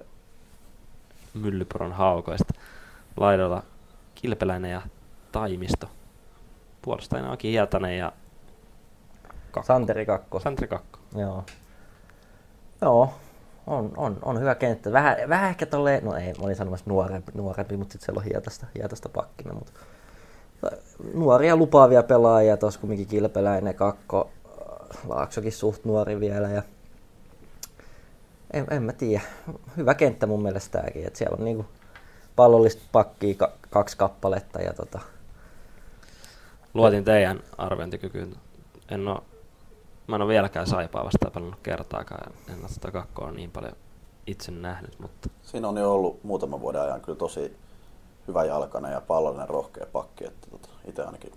[1.34, 2.54] Myllypuron haukoista.
[3.16, 3.62] Laidolla
[4.14, 4.82] Kilpeläinen ja
[5.32, 5.90] Taimisto.
[6.82, 8.12] Puolustajana Aki Hietanen ja
[9.22, 9.62] Kakko.
[9.62, 10.40] Santeri Kakko.
[10.40, 10.98] Santeri Kakko.
[11.16, 11.44] Joo.
[12.82, 13.14] Joo,
[13.66, 14.92] on, on, on hyvä kenttä.
[14.92, 18.24] Vähän, vähän ehkä tolleen, no ei, mä olin sanomassa nuorempi, nuorempi mutta sitten siellä on
[18.24, 19.54] hietasta, hietasta pakkina.
[19.54, 19.72] Mutta
[21.14, 24.30] nuoria lupaavia pelaajia, tuossa kumminkin Kilpeläinen, Kakko,
[25.08, 26.48] Laaksokin suht nuori vielä.
[26.48, 26.62] Ja
[28.52, 29.22] en, en mä tiedä.
[29.76, 31.66] Hyvä kenttä mun mielestä tääkin, että siellä on niinku
[32.36, 35.00] pallollista pakkia ka- kaksi kappaletta ja tota,
[36.74, 38.36] Luotin teidän arviointikykyyn.
[38.90, 39.24] En oo,
[40.06, 42.32] mä en ole vieläkään saipaa vastaan pelannut kertaakaan.
[42.48, 43.76] En ole sitä kakkoa niin paljon
[44.26, 47.56] itse nähnyt, mutta Siinä on jo ollut muutaman vuoden ajan kyllä tosi
[48.28, 50.24] hyvä jalkainen ja pallollinen rohkea pakki.
[50.24, 51.32] Että tota, itse ainakin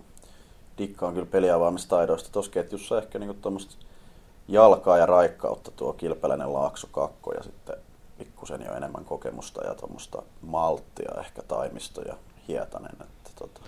[0.78, 2.32] dikkaan kyllä peliavaamistaidoista.
[2.32, 3.76] Tuossa ketjussa ehkä niinku tuommoista
[4.48, 7.76] jalkaa ja raikkautta tuo kilpeläinen Laakso kakko ja sitten
[8.18, 12.14] pikkusen jo enemmän kokemusta ja tuommoista malttia ehkä taimisto ja
[12.48, 12.92] hietanen.
[12.92, 13.60] Että tota,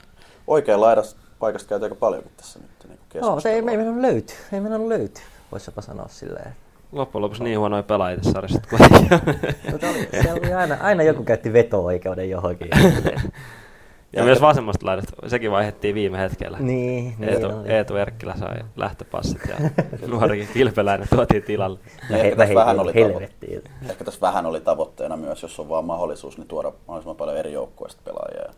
[0.47, 4.61] oikein laidasta paikasta aika paljonkin tässä nyt niin no, se ei, ei mennä löyty, ei
[4.61, 5.21] mennä löyty,
[5.53, 6.57] voisi jopa sanoa silleen.
[6.93, 9.11] loppujen lopuksi niin huonoja pelaajia tässä sarjassa kuitenkin.
[9.71, 12.69] Mutta oli, se oli aina, aina joku käytti veto-oikeuden johonkin.
[14.13, 16.59] ja myös vasemmasta laidasta, sekin vaihdettiin viime hetkellä.
[16.59, 17.69] Niin, niin Eetu, oli.
[17.69, 19.57] Eetu Erkkilä sai lähtöpassit ja
[20.07, 21.79] nuorikin kilpeläinen tuotiin tilalle.
[22.11, 25.85] Ja ehkä tässä vähän oli tavo- ehkä tässä vähän oli tavoitteena myös, jos on vaan
[25.85, 28.43] mahdollisuus, niin tuoda mahdollisimman paljon eri joukkueista pelaajia.
[28.43, 28.53] Ja,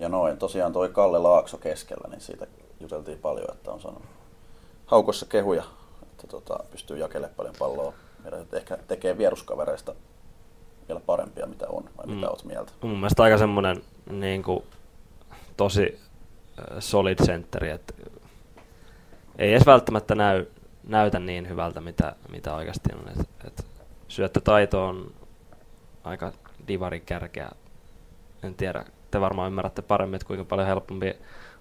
[0.00, 2.46] ja noin, tosiaan toi Kalle Laakso keskellä, niin siitä
[2.80, 4.02] juteltiin paljon, että on saanut
[4.86, 5.62] haukossa kehuja,
[6.02, 7.92] että tota, pystyy jakelemaan paljon palloa.
[8.24, 9.94] Ja ehkä tekee vieruskavereista
[10.90, 12.30] vielä parempia, mitä on, vai mitä Mm.
[12.30, 12.72] oot mieltä?
[12.82, 14.64] Mun mielestä aika semmonen niin kuin,
[15.56, 16.00] tosi
[16.78, 17.94] solid sentteri, että
[19.38, 20.46] ei edes välttämättä näy,
[20.88, 23.08] näytä niin hyvältä, mitä, mitä oikeasti on.
[23.20, 23.66] Et, et
[24.08, 25.12] syöttötaito on
[26.04, 26.32] aika
[26.68, 27.50] divarin kärkeä.
[28.42, 31.16] En tiedä, te varmaan ymmärrätte paremmin, että kuinka paljon helpompi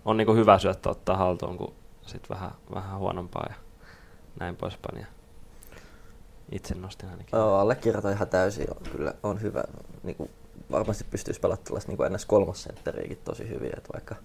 [0.05, 3.55] on niin kuin hyvä syöttö ottaa haltuun kuin sit vähän, vähän huonompaa ja
[4.39, 4.99] näin poispäin.
[5.01, 5.07] Ja
[6.51, 7.37] Itse nostin ainakin.
[7.37, 8.65] Joo, allekirjoitan ihan täysin.
[8.67, 8.77] Joo.
[8.91, 9.63] Kyllä on hyvä.
[10.03, 10.29] Niin kuin,
[10.71, 12.25] varmasti pystyisi pelaamaan tällaista niin ns.
[12.25, 13.71] kolmosentteriäkin tosi hyvin.
[13.77, 14.15] Että vaikka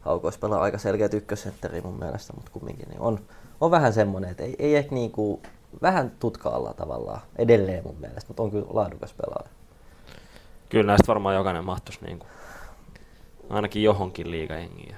[0.00, 3.20] Haukois pelaa aika selkeät ykkössentteri mun mielestä, mutta kumminkin niin on,
[3.60, 5.42] on vähän semmoinen, että ei, ei ehkä niin kuin,
[5.82, 9.50] vähän tutkaalla tavallaan edelleen mun mielestä, mutta on kyllä laadukas pelaaja.
[10.68, 12.28] Kyllä näistä varmaan jokainen mahtuisi niin kuin,
[13.50, 14.96] ainakin johonkin liigajengiin.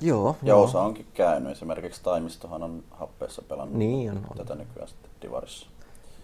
[0.00, 0.62] Joo, Ja joo.
[0.62, 1.52] osa onkin käynyt.
[1.52, 4.36] Esimerkiksi Taimistohan on happeessa pelannut Niin on, on.
[4.36, 5.66] tätä nykyään sitten Divarissa.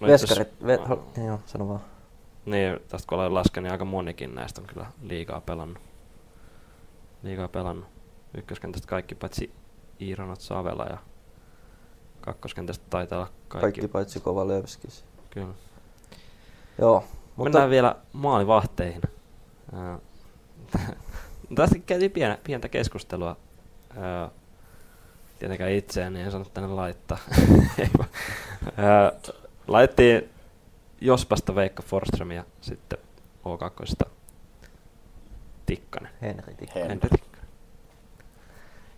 [0.00, 1.80] No Veskarit, ve, hal- joo, sano vaan.
[2.46, 5.78] Niin, tästä kun olen laskenut, niin aika monikin näistä on kyllä liikaa pelannut.
[7.22, 7.86] Liikaa pelannut.
[8.36, 9.52] Ykköskentästä kaikki paitsi
[10.00, 10.98] Iironot Savela ja
[12.20, 13.60] kakkoskentästä taitaa olla kaikki.
[13.62, 15.04] Kaikki paitsi Kovalevskis.
[15.30, 15.54] Kyllä.
[16.78, 17.04] Joo,
[17.36, 17.42] Mutta...
[17.44, 19.02] Mennään vielä maalivahteihin.
[21.54, 23.36] Tästä käytiin pienä, pientä keskustelua.
[23.96, 24.30] Ää,
[25.38, 27.18] Tietenkään itseään niin en sano tänne laittaa.
[28.76, 29.12] Ää,
[29.68, 30.30] Laitettiin
[31.00, 32.98] Jospasta Veikka Forström ja sitten
[33.44, 34.08] O2
[35.66, 36.12] Tikkanen.
[36.22, 36.78] Henri Tikka.
[36.78, 36.88] Henri.
[36.88, 37.48] Henri Tikkanen.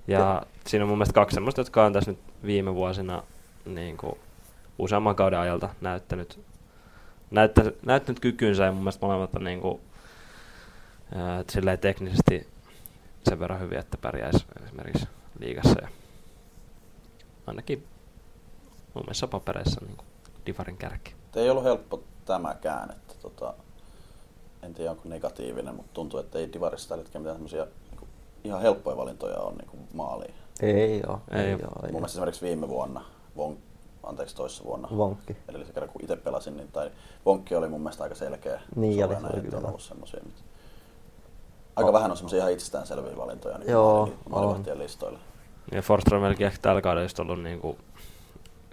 [0.06, 3.22] Ja siinä on mun mielestä kaksi semmoista, jotka on tässä nyt viime vuosina
[3.64, 4.18] niin kuin
[4.78, 6.40] useamman kauden ajalta näyttänyt,
[7.30, 9.80] näyttä, näyttänyt kykynsä ja mun mielestä molemmat on niin kuin,
[11.50, 12.53] silleen teknisesti
[13.28, 15.06] sen verran hyviä, että pärjäisi esimerkiksi
[15.38, 15.88] liigassa ja
[17.46, 17.86] ainakin
[18.94, 20.06] mun mielestä papereissa niin kuin
[20.46, 21.14] Divarin kärki.
[21.36, 23.54] Ei ollut helppo tämäkään, että tota,
[24.62, 28.08] en tiedä onko negatiivinen, mutta tuntuu, että ei Divarissa tällä hetkellä mitään semmoisia niin
[28.44, 30.34] ihan helppoja valintoja on niin maaliin.
[30.62, 31.60] Ei oo, Ei ei, oo.
[31.60, 33.04] oo, Mun mielestä esimerkiksi viime vuonna,
[33.36, 33.56] von,
[34.02, 35.36] anteeksi toissa vuonna, Vonkki.
[35.48, 36.90] edellisen kerran kun itse pelasin, niin tai
[37.26, 38.60] Vonkki oli mun mielestä aika selkeä.
[38.76, 39.68] Niin Se oli, oli näin, oli kyllä.
[39.68, 40.38] ollut semmosia, mitä...
[41.76, 45.18] Aika vähän on semmoisia ihan itsestäänselviä valintoja niin Joo, maali- maalivahtien listoilla.
[45.72, 47.78] Ja Forströmelläkin ehkä tällä kaudella just ollut niinku,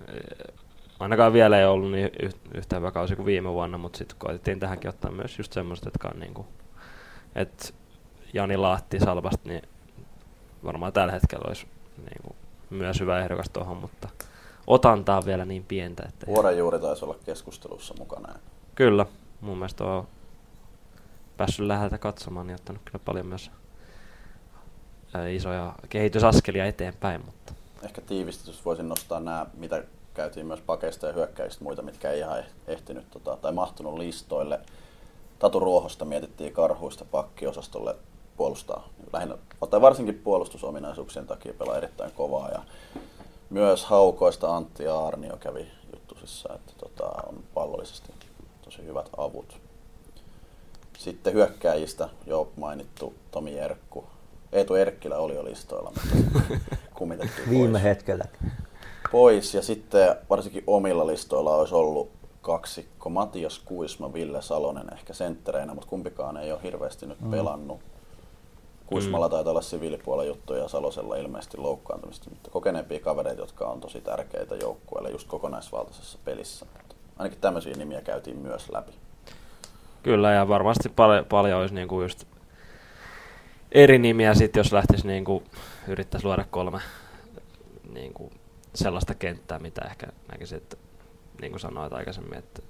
[0.08, 0.54] eh,
[1.00, 4.60] ainakaan vielä ei ollut niin yh- yhtä hyvä kausi kuin viime vuonna, mutta sitten koitettiin
[4.60, 6.46] tähänkin ottaa myös just semmoiset, jotka on niinku,
[7.36, 7.66] että
[8.34, 9.62] Jani Lahti Salvasta, niin
[10.64, 12.36] varmaan tällä hetkellä olisi niinku
[12.70, 14.10] myös hyvä ehdokas tuohon, mutta
[14.68, 18.34] otantaa vielä niin pientä, että Vuoren juuri taisi olla keskustelussa mukana.
[18.76, 19.06] kyllä,
[19.42, 20.08] mun mielestä on
[21.42, 23.52] päässyt läheltä katsomaan, niin ottanut kyllä paljon myös
[25.32, 31.64] isoja kehitysaskelia eteenpäin, mutta Ehkä tiivistys voisin nostaa nämä, mitä käytiin myös pakeista ja hyökkäistä
[31.64, 34.60] muita, mitkä ei ihan eh- ehtinyt tota, tai mahtunut listoille.
[35.40, 37.96] Tatu Ruohosta mietittiin karhuista pakkiosastolle
[38.38, 38.90] puolustaa.
[39.14, 39.38] Lähinnä,
[39.70, 42.50] tai varsinkin puolustusominaisuuksien takia pelaa erittäin kovaa.
[42.50, 42.64] Ja
[43.50, 48.14] myös haukoista Antti Aarnio kävi juttusissa, että tota, on pallollisesti
[48.62, 49.71] tosi hyvät avut.
[51.02, 54.04] Sitten hyökkääjistä jo mainittu Tomi Erkku.
[54.52, 56.42] Eetu Erkkilä oli jo listoilla, mutta
[56.98, 57.84] kumitettiin Viime pois.
[57.84, 58.26] hetkellä.
[59.12, 59.54] pois.
[59.54, 62.10] Ja sitten varsinkin omilla listoilla olisi ollut
[62.42, 67.32] kaksikko Matias Kuisma, Ville Salonen ehkä senttereinä, mutta kumpikaan ei ole hirveästi nyt Mm.
[67.32, 67.80] pelannut.
[68.86, 74.02] Kuismalla taitaa olla siviilipuolen juttuja ja Salosella ilmeisesti loukkaantumista, mutta kokeneempia kavereita, jotka on tosi
[74.02, 76.66] tärkeitä joukkueelle just kokonaisvaltaisessa pelissä.
[77.18, 78.92] Ainakin tämmöisiä nimiä käytiin myös läpi.
[80.04, 82.26] Kyllä, ja varmasti paljon, paljon olisi niinku just
[83.72, 85.44] eri nimiä sit, jos lähtisi niinku,
[85.88, 86.80] yrittäisi luoda kolme
[87.94, 88.32] niinku
[88.76, 90.78] sellaista kenttää, mitä ehkä näkisi, että
[91.42, 92.62] niin kuin sanoit aikaisemmin, että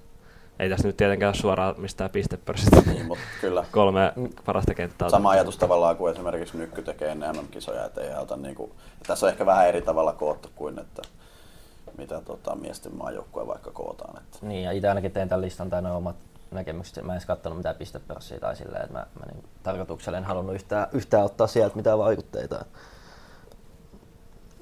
[0.60, 4.14] ei tässä nyt tietenkään ole suoraan mistään pistepörssistä Niin, mutta kyllä kolme
[4.46, 5.10] parasta kenttää.
[5.10, 8.72] sama ajatus tavallaan kuin esimerkiksi Nykky tekee ennen MM-kisoja, että ei auta niin kuin,
[9.08, 11.02] tässä on ehkä vähän eri tavalla koottu kuin että
[11.98, 14.18] mitä tota, miesten maajoukkueen vaikka kootaan.
[14.18, 14.38] Että.
[14.42, 16.16] Niin, ja itse ainakin tein tämän listan tai ne omat
[16.52, 17.04] näkemykset.
[17.04, 20.56] Mä en edes katsonut mitään pistepörssiä tai silleen, että mä, mä niin tarkoituksella en halunnut
[20.56, 22.66] yhtään, yhtään ottaa sieltä mitään vaikutteita.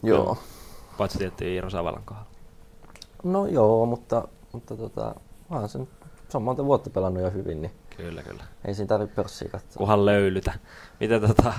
[0.04, 0.18] Joo.
[0.24, 0.38] Joo.
[0.98, 2.30] Paitsi tietty Iiro Savalan kohdalla.
[3.24, 5.16] No joo, mutta, mutta tota,
[5.50, 5.90] onhan se, nyt-
[6.30, 8.44] se on monta vuotta pelannut jo hyvin, niin Kyllä, kyllä.
[8.66, 9.78] ei siinä tarvitse pörssiä katsoa.
[9.78, 10.54] Kunhan löylytä.
[11.00, 11.54] Miten, tota,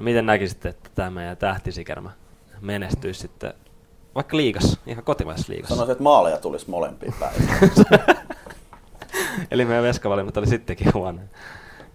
[0.00, 2.10] miten näkisitte, että tämä meidän tähtisikermä
[2.60, 3.54] menestyisi sitten
[4.14, 5.74] vaikka liigassa, ihan kotimaisessa liigassa?
[5.74, 7.34] Sanoisin, että maaleja tulisi molempiin päin.
[9.50, 11.18] Eli meidän veskavalinnat oli sittenkin huono.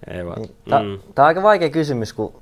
[0.08, 0.42] Ei vaan.
[0.42, 1.00] Niin, tää, mm.
[1.16, 2.42] tää on aika vaikea kysymys, kun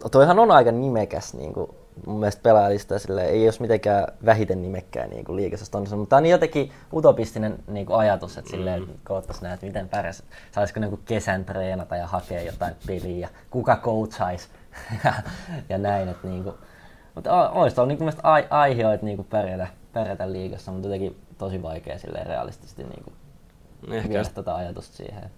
[0.00, 1.70] to- toihan on aika nimekäs niin kuin,
[2.06, 6.22] mun mielestä pelaajalista sille ei olisi mitenkään vähiten nimekkää niin kuin liikassa mutta tämä on
[6.22, 8.88] niin jotenkin utopistinen niin kuin ajatus, että silleen Mm.
[9.04, 10.22] koottaisiin näet, miten pärjäs.
[10.52, 14.48] Saisiko niin kesän treenata ja hakea jotain peliä ja kuka coachaisi
[15.04, 15.12] ja,
[15.68, 16.54] ja näin, että niin kuin,
[17.14, 21.98] mutta olisi tuolla niin kuin ai, aiheita niin pärjätä, pärjätä liigassa, mutta jotenkin tosi vaikea
[21.98, 23.14] silleen realistisesti niin kuin
[23.90, 25.30] Ehkä viedä tätä ajatusta siihen.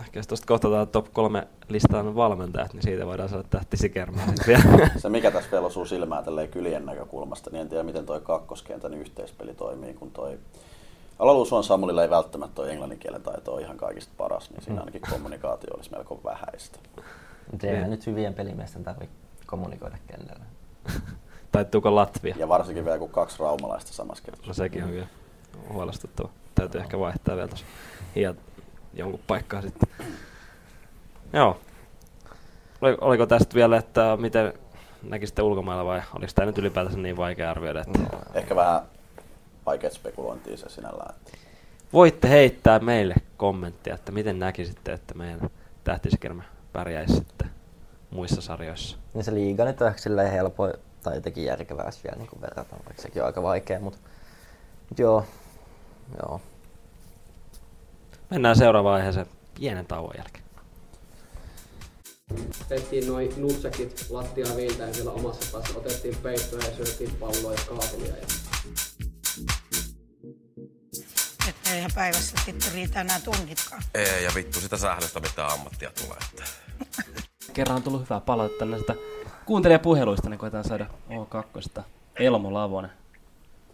[0.00, 4.26] Ehkä jos tuosta kohtataan top kolme listaan valmentajat, niin siitä voidaan saada tähti sikermää.
[4.96, 8.94] Se mikä tässä vielä osuu silmään tälleen kylien näkökulmasta, niin en tiedä miten toi kakkoskentän
[8.94, 10.38] yhteispeli toimii, kun toi
[11.18, 15.00] Alaluusuan Samulilla ei välttämättä toi englannin kielen taito ole ihan kaikista paras, niin siinä ainakin
[15.10, 16.78] kommunikaatio olisi melko vähäistä.
[17.50, 19.14] Mutta eihän nyt hyvien pelimiesten tarvitse
[19.46, 20.44] kommunikoida kentällä.
[21.52, 22.34] Taittuuko Latvia?
[22.38, 24.46] Ja varsinkin vielä kun kaksi raumalaista samassa kertaa.
[24.46, 25.06] No sekin on kyllä
[25.72, 26.28] huolestuttava.
[26.60, 27.66] Täytyy ehkä vaihtaa vielä tuossa
[28.16, 28.36] hiat
[28.94, 29.88] jonkun paikkaa sitten.
[31.32, 31.60] Joo.
[32.80, 34.52] Oli- Oliko tästä vielä, että miten
[35.02, 37.80] näkisitte ulkomailla vai oliko tämä nyt ylipäätänsä niin vaikea arvioida?
[37.80, 38.80] Että Ehkä vähän
[39.66, 41.14] vaikeat spekulointia se sinällään.
[41.16, 41.32] Että
[41.92, 45.50] Voitte heittää meille kommenttia, että miten näkisitte, että meidän
[45.84, 46.42] tähtisikärmä
[46.72, 47.50] pärjäisi sitten
[48.10, 48.96] muissa sarjoissa.
[49.14, 53.02] Niin se liiga nyt on ehkä silleen helppo tai jotenkin järkevää vielä niin verrataan, vaikka
[53.02, 53.98] sekin on aika vaikea, mutta
[54.90, 55.24] mut joo,
[56.22, 56.40] joo.
[58.30, 60.44] Mennään seuraavaan aiheeseen pienen tauon jälkeen.
[62.68, 65.78] Tehtiin noin nutsekit lattiaa viiltäen siellä omassa päässä.
[65.78, 68.16] Otettiin peittoja ja syötiin palloa ja kaapelia.
[68.16, 68.26] Ja
[71.48, 73.82] Että eihän päivässä sitten riitä enää tunnitkaan.
[73.94, 76.18] Ei, ja vittu sitä sählöstä mitä ammattia tulee.
[76.30, 76.44] Että.
[77.54, 78.94] Kerran on tullut hyvää palautetta näistä
[79.46, 81.82] kuuntelijapuheluista, niin koetaan saada O2.
[82.16, 82.90] Elmo Lavonen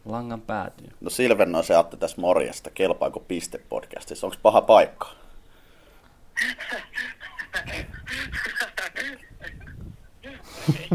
[0.06, 0.92] langan päätyyn.
[1.00, 2.70] No Silvennoi se Atte tässä morjesta.
[2.70, 4.26] Kelpaako piste podcastissa?
[4.26, 5.08] Onko paha paikka?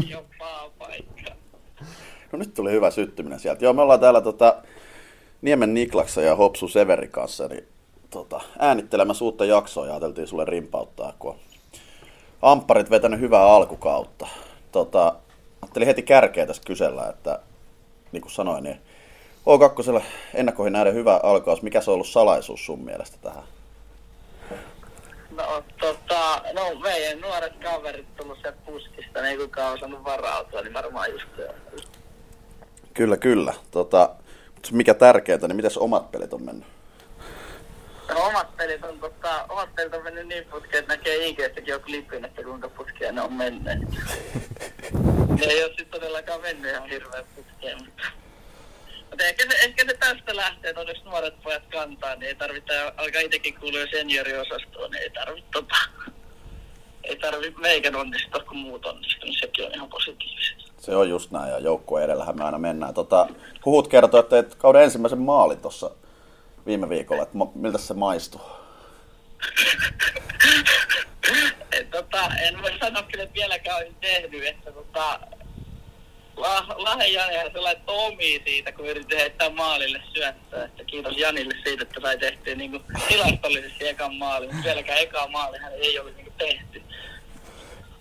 [0.02, 1.32] Ei ole paha paikka.
[2.32, 3.64] No nyt tuli hyvä syttyminen sieltä.
[3.64, 4.62] Joo, me ollaan täällä tota,
[5.42, 7.68] Niemen Niklaksen ja Hopsu Severin kanssa niin,
[8.10, 11.36] tota, äänittelemässä uutta jaksoa ja ajateltiin sulle rimpauttaa, kun
[12.42, 14.28] ampparit vetänyt hyvää alkukautta.
[14.72, 15.14] Tota,
[15.62, 17.40] ajattelin heti kärkeä tässä kysellä, että
[18.12, 18.80] niin kuin sanoin, niin
[19.46, 20.02] O2
[20.34, 21.62] ennakkoihin näiden hyvä alkaus.
[21.62, 23.42] Mikä se on ollut salaisuus sun mielestä tähän?
[25.36, 30.74] No, tota, no meidän nuoret kaverit tullut sieltä puskista, niin kukaan on osannut varautua, niin
[30.74, 31.48] varmaan just se.
[32.94, 33.54] Kyllä, kyllä.
[33.70, 34.10] Tota,
[34.72, 36.66] mikä tärkeintä, niin miten omat pelit on mennyt?
[38.08, 41.80] No, omat pelit on, tota, omat pelit on mennyt niin putkeen, että näkee IGstäkin jo
[41.80, 43.78] klipin, että kuinka putkeen ne on menneet.
[45.38, 48.21] ne ei ole sitten todellakaan mennyt ihan hirveän putkeen, mutta...
[49.12, 52.80] Mutta ehkä se, ehkä se tästä lähtee, että onneksi nuoret pojat kantaa, niin ei tarvitse
[52.80, 55.76] alkaa itsekin kuulua senioriosastoon, niin ei tarvitse tota,
[57.04, 60.72] ei tarvitse meikän onnistua, kun muut onnistuu, niin sekin on ihan positiivista.
[60.78, 62.94] Se on just näin, ja joukkueen edellähän me aina mennään.
[62.94, 63.28] Tota,
[63.64, 65.90] huhut kertoo, että teit kauden ensimmäisen maalin tuossa
[66.66, 68.40] viime viikolla, että miltä se maistuu?
[71.90, 75.20] Tota, en voi sanoa kyllä, että vieläkään olisin tehnyt, että tota,
[76.36, 80.64] La, Lahden Jani se laittoi omiin siitä, kun yritin heittää maalille syöttöä.
[80.64, 85.28] Että kiitos Janille siitä, että sai tehtyä niin kuin tilastollisesti ekan maali, mutta vieläkään eka
[85.28, 86.82] maalihan ei ole niin kuin tehty.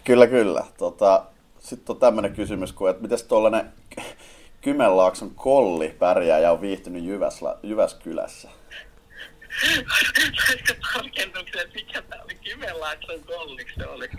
[0.04, 0.64] Kyllä, kyllä.
[0.78, 1.24] Tota,
[1.60, 3.74] Sitten on tämmöinen kysymys, kuin, että miten tuollainen
[4.62, 8.50] Kymenlaakson kolli pärjää ja on viihtynyt Jyväslä, Jyväskylässä?
[10.48, 14.10] Saisiko tarkennuksen, mikä tää oli Kymenlaakson kolliksi se oli?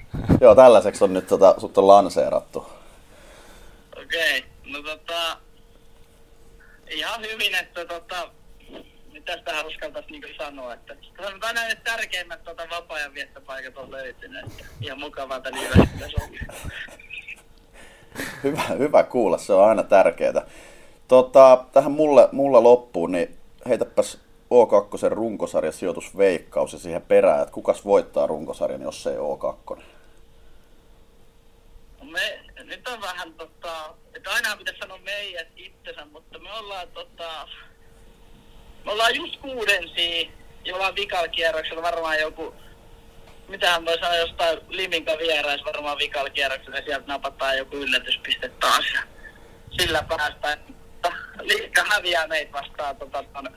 [0.41, 2.67] Joo, tällaiseksi on nyt tota, sut on lanseerattu.
[4.05, 5.39] Okei, no tota,
[6.91, 8.31] ihan hyvin, että tota,
[9.13, 14.47] mitä tähän uskaltaisi niinku sanoa, että sanotaan näin, että tärkeimmät tota, vapaa-ajan viettopaikat on löytynyt,
[14.47, 16.31] että ihan mukavaa Jyväskylässä on.
[18.43, 20.47] Hyvä, hyvä kuulla, se on aina tärkeää.
[21.09, 23.37] Tota, tähän mulle, mulla loppuun, niin
[23.69, 24.19] heitäpäs
[24.53, 29.83] O2 runkosarjan sijoitusveikkaus ja siihen perään, että kukas voittaa runkosarjan, jos se ei O2.
[32.03, 37.49] Me, nyt on vähän tota, että aina pitäisi sanoa meidät itsensä, mutta me ollaan tota,
[38.85, 40.31] me ollaan just kuudensia,
[40.65, 42.55] ja ollaan vikalla kierroksella varmaan joku,
[43.49, 48.85] mitähän voi sanoa jostain Liminka vierais varmaan vikalla kierroksella, ja sieltä napataan joku yllätyspiste taas,
[48.95, 49.03] ja
[49.81, 50.59] sillä päästään.
[51.41, 53.49] Liikka häviää meitä vastaan tota, ton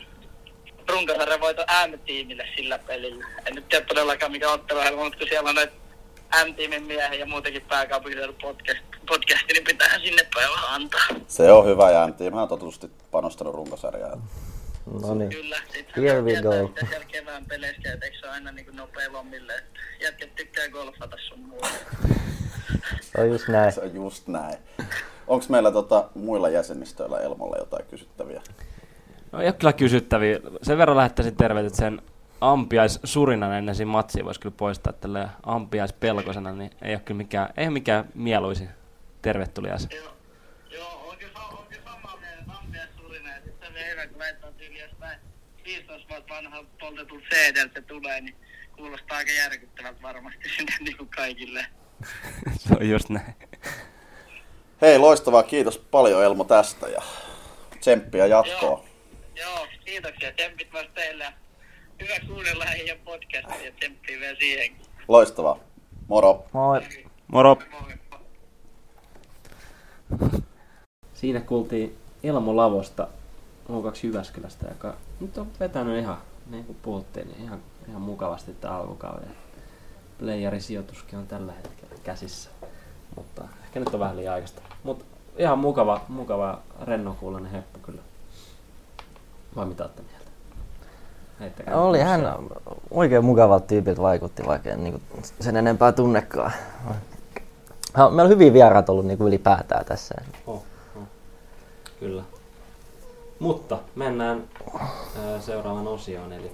[0.89, 3.25] runkosarjan voito M-tiimille sillä pelillä.
[3.45, 5.73] En nyt tiedä todellakaan mikä otteluohjelma, mutta kun siellä on näitä
[6.45, 11.07] M-tiimin miehen ja muutenkin pääkaupunkiseudun podcast, podcasti, niin pitää sinne päin vähän antaa.
[11.27, 14.21] Se on hyvä ja mä oon totutusti panostanut runkosarjaan.
[15.01, 15.29] No niin.
[15.29, 16.67] Kyllä, sit Here we tietää, go.
[16.67, 21.17] mitä siellä kevään peleissä käy, eikö se aina niin nopea lommille, että jätket tykkää golfata
[21.19, 21.67] sun muuta.
[23.01, 23.71] Se on just näin.
[23.71, 24.57] Se on just näin.
[25.27, 28.41] Onko meillä tota, muilla jäsenistöillä Elmolla jotain kysyttäviä?
[29.31, 30.39] No ei ole kyllä kysyttäviä.
[30.61, 32.01] Sen verran lähettäisin terveiset sen
[32.41, 37.17] ampiais surinan ennen siinä matsia voisi kyllä poistaa tällä ampiais pelkosena, niin ei ole kyllä
[37.17, 38.69] mikään, ei ole mikään mieluisin
[39.21, 39.87] tervetulias.
[40.69, 44.07] Joo, on kyllä, on kyllä samaa mieltä, että ampia surina, ja sitten se on hyvä,
[44.07, 45.19] kun laittaa tyyli jostain
[45.65, 48.35] 15 vuotta vanha poltetun cd se tulee, niin
[48.75, 51.65] kuulostaa aika järkyttävältä varmasti sinne niin kuin kaikille.
[52.57, 53.35] Se on just näin.
[54.81, 55.43] Hei, loistavaa.
[55.43, 57.01] Kiitos paljon Elmo tästä ja
[57.79, 58.85] tsemppiä jatkoa.
[59.35, 60.31] Joo, kiitoksia.
[60.31, 61.33] Tsempit myös teille.
[62.01, 64.85] Hyvä kuunnella heidän podcastia ja tsemppiä vielä siihenkin.
[65.07, 65.59] Loistavaa.
[66.07, 66.45] Moro.
[66.53, 66.81] Moi.
[67.27, 67.57] Moro.
[71.13, 73.07] Siinä kuultiin Elmo Lavosta
[73.69, 76.17] O2 Jyväskylästä, joka nyt on vetänyt ihan,
[76.49, 79.35] niin kuin puhuttiin, niin ihan, ihan mukavasti tämä alkukauden.
[80.19, 82.49] Playerin sijoituskin on tällä hetkellä käsissä,
[83.15, 84.61] mutta ehkä nyt on vähän liian aikaista.
[84.83, 85.05] Mutta
[85.37, 88.01] ihan mukava, mukava rennokuuloinen heppu kyllä.
[89.55, 90.14] Vai mitä olette mieltä?
[91.39, 95.01] Heittäkää Oli nyt hän se- oikein mukavalta tyypiltä vaikutti, vaikka en niin
[95.39, 96.51] sen enempää tunnekaan.
[97.93, 100.15] Ha- Meillä on hyviä vieraat ollut niin ylipäätään tässä.
[100.47, 100.63] Oh,
[100.95, 101.03] oh.
[101.99, 102.23] Kyllä.
[103.39, 104.43] Mutta mennään
[105.25, 106.51] ää, seuraavaan osioon, eli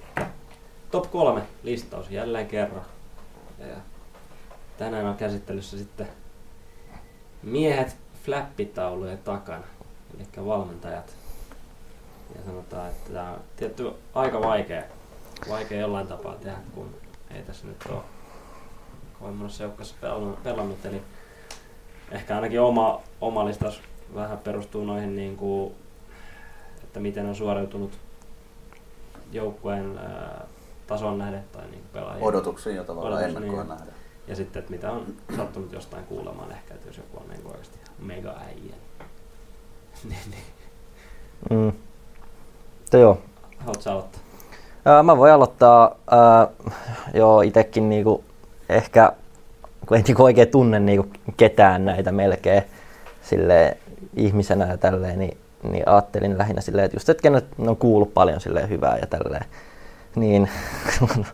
[0.92, 2.86] top kolme listaus jälleen kerran.
[3.60, 3.76] Ja
[4.78, 6.08] tänään on käsittelyssä sitten
[7.44, 9.64] miehet flappitaulujen takana,
[10.18, 11.16] eli valmentajat.
[12.36, 14.84] Ja sanotaan, että tämä on tietty aika vaikea,
[15.50, 16.96] vaikea jollain tapaa tehdä, kun
[17.36, 18.02] ei tässä nyt ole
[19.20, 19.96] kovin monessa joukkueessa
[20.44, 20.86] pelannut.
[20.86, 21.02] Eli
[22.12, 23.82] ehkä ainakin oma, oma listas
[24.16, 25.74] vähän perustuu noihin, niin kuin,
[26.84, 27.92] että miten on suoriutunut
[29.32, 30.46] joukkueen ää,
[30.88, 33.78] tason nähden tai niin pelaajien Odotuksiin ja tavallaan odotus, ennakkoon niin.
[33.78, 33.94] nähden.
[34.28, 37.78] Ja sitten, että mitä on sattunut jostain kuulemaan ehkä, että jos joku on niin oikeasti
[38.00, 38.76] mega äijä.
[40.10, 40.44] niin, niin.
[41.50, 41.74] Mm.
[42.92, 43.18] Mutta joo.
[43.60, 44.22] Haluatko aloittaa?
[44.86, 46.48] Ää, mä voin aloittaa, ää,
[47.14, 48.24] joo itekin niinku,
[48.70, 49.12] ehkä,
[49.88, 52.64] kun en niinku oikein tunne niinku ketään näitä melkein
[53.22, 53.78] sille
[54.16, 58.42] ihmisenä ja tälleen, niin, niin ajattelin lähinnä silleen, että just et kenet on kuullut paljon
[58.42, 59.46] silleen hyvää ja tälleen.
[60.16, 60.50] Niin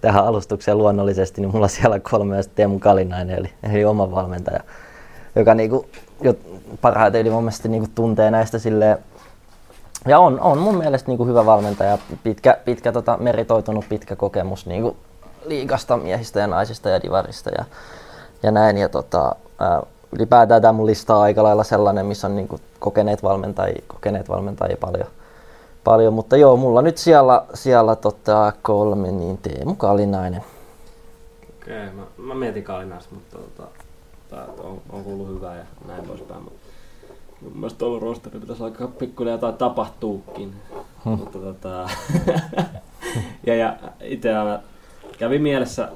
[0.00, 4.60] tähän alustukseen luonnollisesti, niin mulla siellä kolme on Teemu Kalinainen, eli, eli oma valmentaja,
[5.36, 5.86] joka niinku,
[6.20, 6.34] jo
[6.80, 8.98] parhaiten yli mun mielestä niinku tuntee näistä silleen,
[10.06, 14.66] ja on, on mun mielestä niin kuin hyvä valmentaja, pitkä, pitkä tota, meritoitunut pitkä kokemus
[14.66, 14.96] niin kuin
[15.46, 17.64] liikasta, miehistä ja naisista ja divarista ja,
[18.42, 18.78] ja näin.
[18.78, 19.82] Ja tota, ää,
[20.12, 24.28] ylipäätään tämä mun lista on aika lailla sellainen, missä on niin kuin kokeneet valmentajia, kokeneet
[24.28, 25.08] valmentajia paljon.
[25.84, 26.14] paljon.
[26.14, 30.44] Mutta joo, mulla nyt siellä, siellä tota, kolme, niin Teemu Kalinainen.
[31.62, 33.68] Okei, mä, mä mietin Kalinasta, mutta tota,
[34.62, 36.42] on, on kuullut hyvää ja näin poispäin.
[36.42, 36.61] Mutta
[37.42, 40.54] mun mielestä tuolla rosteri pitäisi alkaa pikkuinen jotain tapahtuukin.
[41.04, 41.18] Hmm.
[41.18, 41.90] mutta tota,
[43.46, 44.60] ja, ja itse aina
[45.18, 45.88] kävi mielessä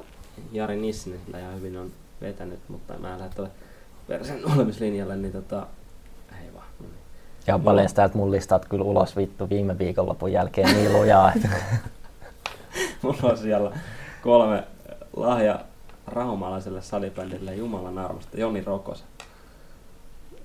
[0.51, 1.91] Jari Nissinen, sillä ihan hyvin on
[2.21, 3.51] vetänyt, mutta mä en lähde tuolle
[4.09, 5.67] versen olemislinjalle, niin tota,
[6.31, 6.65] ei vaan.
[6.79, 6.97] No niin.
[7.47, 11.33] Ja paljon täältä mun listat kyllä ulos vittu viime viikonlopun jälkeen niin lujaa.
[11.35, 11.49] Että
[13.01, 13.71] Mulla on siellä
[14.23, 14.63] kolme
[15.15, 15.59] lahja
[16.07, 19.03] raumalaiselle salibändille Jumalan armosta, Joni Rokosa.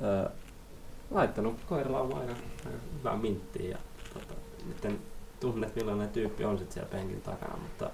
[0.03, 0.28] Öö,
[1.14, 2.32] laittanut koiralaumaa aina,
[2.66, 3.78] aina hyvää minttiä ja
[4.14, 4.34] tota,
[4.66, 5.00] nyt
[5.40, 7.90] tunne, millainen tyyppi on sit siellä penkin takana, mutta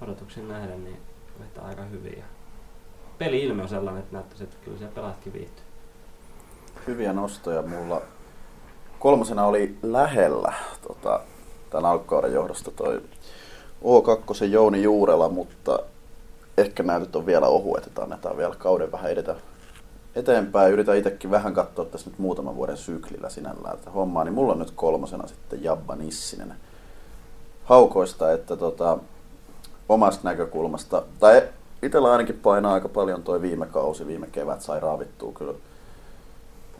[0.00, 1.00] odotuksen nähden niin
[1.40, 2.18] vetää aika hyvin.
[2.18, 2.24] Ja
[3.18, 5.64] peli-ilme on sellainen, että näyttäisi, että kyllä siellä pelaatkin viihtyy.
[6.86, 8.02] Hyviä nostoja mulla.
[8.98, 10.52] Kolmosena oli lähellä
[10.88, 11.20] tota,
[11.70, 13.02] tämän alkukauden johdosta toi
[13.84, 15.78] O2 Jouni Juurela, mutta
[16.58, 19.36] ehkä näytöt on vielä ohuet, että annetaan vielä kauden vähän edetä
[20.18, 20.72] eteenpäin.
[20.72, 24.58] Yritän itsekin vähän katsoa tässä nyt muutaman vuoden syklillä sinällään että hommaa, niin mulla on
[24.58, 26.54] nyt kolmosena sitten Jabba Nissinen
[27.64, 28.98] haukoista, että tota,
[29.88, 31.42] omasta näkökulmasta, tai
[31.82, 35.54] itsellä ainakin painaa aika paljon toi viime kausi, viime kevät sai raavittua kyllä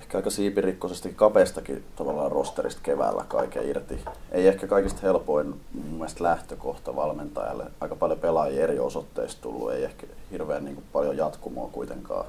[0.09, 4.05] ehkä aika siipirikkoisesti kapeastakin tavallaan rosterista keväällä kaiken irti.
[4.32, 7.64] Ei ehkä kaikista helpoin mun mielestä lähtökohta valmentajalle.
[7.80, 12.26] Aika paljon pelaajia eri osoitteista tullut, ei ehkä hirveän niin kuin paljon jatkumoa kuitenkaan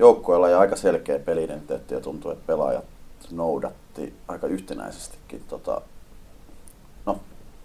[0.00, 2.84] joukkoilla ja aika selkeä peliidentiteetti ja tuntuu, että pelaajat
[3.30, 5.80] noudatti aika yhtenäisestikin tota,
[7.06, 7.20] no,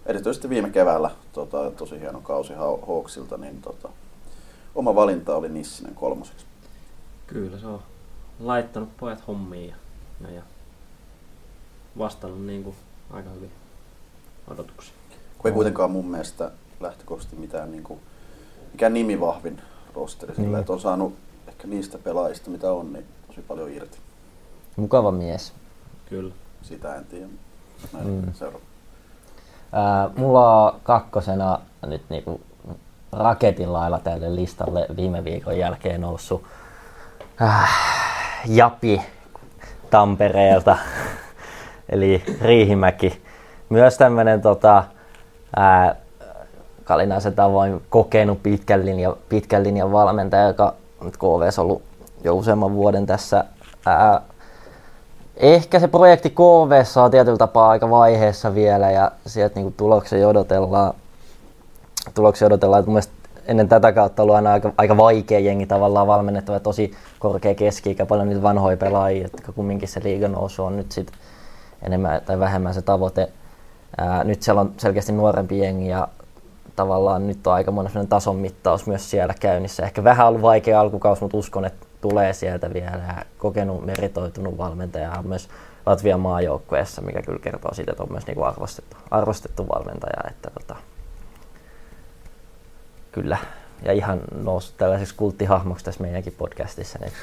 [0.06, 3.90] erityisesti viime keväällä tota, tosi hieno kausi Haw- Hawksilta, niin tota,
[4.76, 6.46] oma valinta oli Nissinen kolmoseksi.
[7.28, 7.82] Kyllä se on
[8.40, 9.76] laittanut pojat hommiin ja,
[10.30, 10.42] ja, ja
[11.98, 12.76] vastannut niin kuin
[13.12, 13.52] aika hyvin
[14.48, 14.96] odotuksiin.
[15.38, 18.00] Kun ei kuitenkaan mun mielestä lähtökohtaisesti mitään niin kuin,
[18.72, 19.62] mikään nimivahvin
[19.96, 20.60] rosteri sillä, Niin.
[20.60, 21.14] että on saanut
[21.56, 23.97] ehkä niistä pelaajista mitä on, niin tosi paljon irti.
[24.76, 25.53] Mukava mies.
[26.10, 26.34] Kyllä.
[26.62, 27.26] Sitä en tiedä.
[27.93, 28.34] Näin Mm.
[28.34, 28.66] seuraava.
[29.74, 32.41] Ää, mulla on kakkosena nyt niinku
[33.12, 36.43] raketin lailla tälle listalle viime viikon jälkeen noussut
[37.41, 37.70] äh,
[38.45, 39.01] Japi
[39.89, 40.78] Tampereelta,
[41.89, 43.22] eli Riihimäki.
[43.70, 44.84] Myös tämmönen tota,
[45.56, 45.95] ää,
[46.84, 51.82] Kalina se tavoin kokenut pitkän linjan, pitkän linjan valmentaja, joka nyt KVS ollut
[52.24, 53.46] jo useamman vuoden tässä.
[53.86, 54.22] Ää,
[55.38, 60.93] ehkä se projekti KVS on tietyllä tapaa aika vaiheessa vielä ja sieltä niin tuloksia odotellaan.
[62.14, 63.14] Tuloksia odotellaan, että mun mielestä
[63.46, 68.30] ennen tätä kautta ollut aina aika, aika vaikea jengi tavallaan valmennettava, tosi korkea keski paljon
[68.30, 71.12] niitä vanhoja pelaajia, että kumminkin se liigan nousu on nyt sit
[71.82, 73.32] enemmän tai vähemmän se tavoite.
[73.98, 76.08] Ää, nyt siellä on selkeästi nuorempi jengi ja
[76.76, 79.84] tavallaan nyt on aika monen tason mittaus myös siellä käynnissä.
[79.84, 85.11] Ehkä vähän ollut vaikea alkukaus, mutta uskon, että tulee sieltä vielä ja kokenut, meritoitunut valmentaja
[85.11, 85.49] on myös
[85.86, 90.30] Latvian maajoukkueessa, mikä kyllä kertoo siitä, että on myös niin kuin arvostettu, arvostettu valmentaja.
[90.30, 90.76] Että tota,
[93.11, 93.38] kyllä,
[93.84, 97.13] ja ihan noussut tällaiseksi kulttihahmoksi tässä meidänkin podcastissa nyt.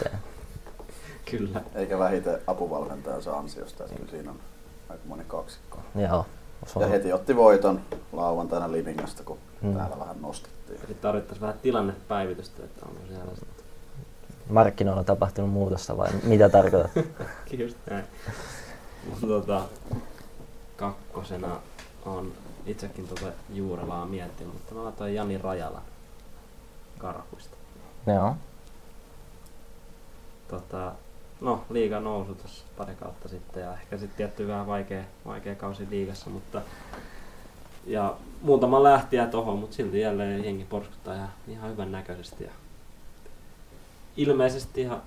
[1.30, 1.60] Kyllä.
[1.74, 4.40] Eikä vähiten apuvalmentajansa ansiosta, että kyllä siinä on
[4.88, 5.78] aika monen kaksikko.
[5.94, 6.26] Joo.
[6.80, 7.80] Ja heti otti voiton
[8.12, 9.74] lauantaina Livingasta, kun hmm.
[9.74, 10.80] täällä vähän nostettiin.
[10.86, 13.32] Eli tarvittaisiin vähän tilannepäivitystä, että on siellä
[14.48, 16.90] markkinoilla on tapahtunut muutosta vai mitä tarkoitat?
[17.58, 18.04] Just näin.
[19.20, 19.62] tota,
[20.76, 21.60] kakkosena
[22.06, 22.32] on
[22.66, 25.82] itsekin tuota Juurelaa miettinyt, mutta mä laitoin Jani Rajala
[26.98, 27.56] Karhuista.
[28.06, 28.36] Joo.
[30.48, 30.92] Tota,
[31.42, 35.86] no, liiga nousu tuossa pari kautta sitten ja ehkä sitten tietty vähän vaikea, vaikea kausi
[35.90, 36.62] liigassa, mutta
[37.86, 42.50] ja muutama lähtiä tohon, mutta silti jälleen jengi porskuttaa ihan, ihan hyvän näköisesti ja
[44.16, 45.02] ilmeisesti ihan,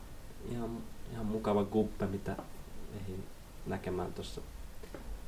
[0.51, 0.77] ihan,
[1.13, 2.35] ihan mukava guppe, mitä
[3.01, 3.23] ehdin
[3.65, 4.41] näkemään tuossa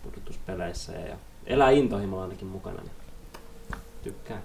[0.04, 2.92] pudotuspeleissä ja elää intohimolla ainakin mukana, niin
[4.04, 4.44] tykkään.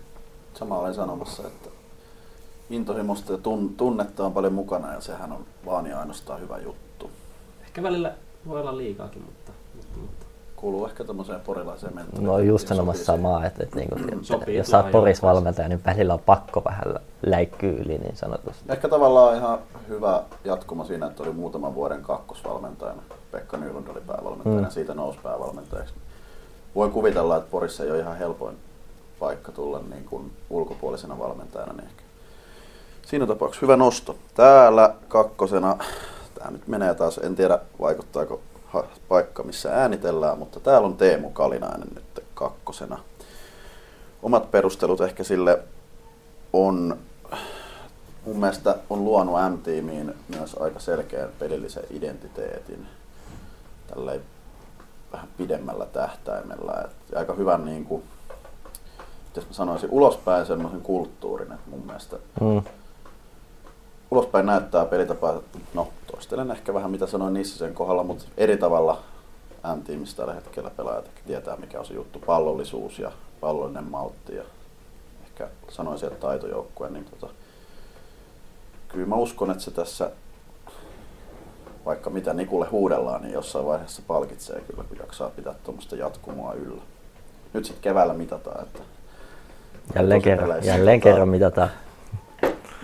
[0.54, 1.82] Sama olen sanomassa, että
[2.72, 7.10] intohimosta ja tun, tunnetta on paljon mukana ja sehän on vaan ja ainoastaan hyvä juttu.
[7.64, 8.12] Ehkä välillä
[8.48, 10.26] voi olla liikaakin, mutta, mutta, mutta.
[10.56, 12.26] Kuuluu ehkä tämmöiseen porilaiseen mentaliteettiin.
[12.26, 16.14] No just sanomassa samaa, että, että, että, että, jos sä oot Poris valmentaja, niin välillä
[16.14, 16.84] on pakko vähän
[17.26, 18.64] läikkyä yli niin sanotusti.
[18.68, 19.58] Ehkä tavallaan ihan
[19.88, 23.02] hyvä jatkuma siinä, että oli muutaman vuoden kakkosvalmentajana.
[23.30, 24.72] Pekka Nylund oli päävalmentajana mm.
[24.72, 25.94] siitä nousi päävalmentajaksi.
[26.74, 28.56] Voi kuvitella, että Porissa ei ole ihan helpoin
[29.18, 32.01] paikka tulla niin kuin ulkopuolisena valmentajana, niin ehkä
[33.12, 34.16] siinä tapauksessa hyvä nosto.
[34.34, 35.76] Täällä kakkosena,
[36.34, 38.40] tämä nyt menee taas, en tiedä vaikuttaako
[39.08, 42.98] paikka, missä äänitellään, mutta täällä on Teemu Kalinainen nyt kakkosena.
[44.22, 45.58] Omat perustelut ehkä sille
[46.52, 46.98] on,
[48.26, 52.86] mun mielestä on luonut M-tiimiin myös aika selkeän pelillisen identiteetin
[53.94, 54.20] tälleen
[55.12, 56.72] vähän pidemmällä tähtäimellä.
[56.84, 58.02] Et aika hyvän niin kuin,
[59.36, 62.62] jos mä sanoisin, ulospäin semmoisen kulttuurin, että mun mielestä mm.
[64.12, 65.42] Ulospäin näyttää pelitapa,
[65.74, 69.02] no toistelen ehkä vähän mitä sanoin niissä sen kohdalla, mutta eri tavalla
[69.76, 74.42] M-tiimissä tällä hetkellä pelaajat tietää mikä on se juttu, pallollisuus ja pallollinen maltti ja
[75.24, 77.32] ehkä sanoisin, että taitojoukkue, niin tota,
[78.88, 80.10] kyllä mä uskon, että se tässä
[81.84, 86.82] vaikka mitä Nikulle huudellaan, niin jossain vaiheessa palkitsee kyllä, kun jaksaa pitää tuommoista jatkumoa yllä.
[87.52, 88.78] Nyt sitten keväällä mitataan, että
[89.94, 91.70] Jälleen kerran, jälleen kerran mitataan.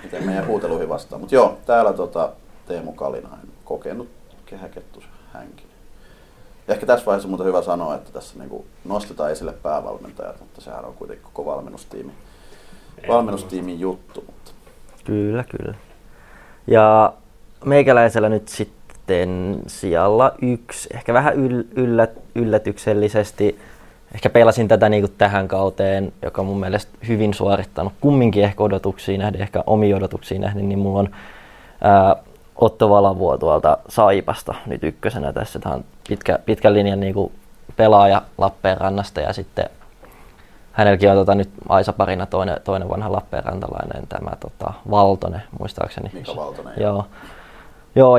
[0.02, 1.20] Miten meidän huuteluihin vastaan.
[1.20, 2.32] Mutta joo, täällä tota
[2.66, 4.08] Teemu Kalinainen, kokenut
[4.46, 5.66] kehäkettus hänkin.
[6.68, 10.94] Ehkä tässä vaiheessa on hyvä sanoa, että tässä niinku nostetaan esille päävalmentajat, mutta sehän on
[10.94, 12.12] kuitenkin koko valmennustiimi,
[13.08, 14.24] valmennustiimin juttu.
[14.26, 14.50] Mutta.
[15.04, 15.74] Kyllä, kyllä.
[16.66, 17.12] Ja
[17.64, 23.58] meikäläisellä nyt sitten sijalla yksi, ehkä vähän yl- yllät, yllätyksellisesti
[24.14, 27.92] ehkä pelasin tätä niin kuin tähän kauteen, joka on mun mielestä hyvin suorittanut.
[28.00, 31.08] Kumminkin ehkä odotuksiin nähden, ehkä omiin odotuksiin nähden, niin mulla on
[31.80, 32.16] ää,
[32.56, 35.58] Otto Valavuo tuolta Saipasta nyt ykkösenä tässä.
[35.58, 37.32] Tämä on pitkä, pitkän linjan niin kuin
[37.76, 39.70] pelaaja Lappeenrannasta ja sitten
[40.72, 46.10] hänelläkin on tota, nyt Aisa-parina toinen, toinen vanha Lappeenrantalainen, tämä tota, Valtonen muistaakseni.
[46.12, 46.74] Mika Valtonen.
[46.76, 46.92] Joo.
[46.92, 47.04] Joo,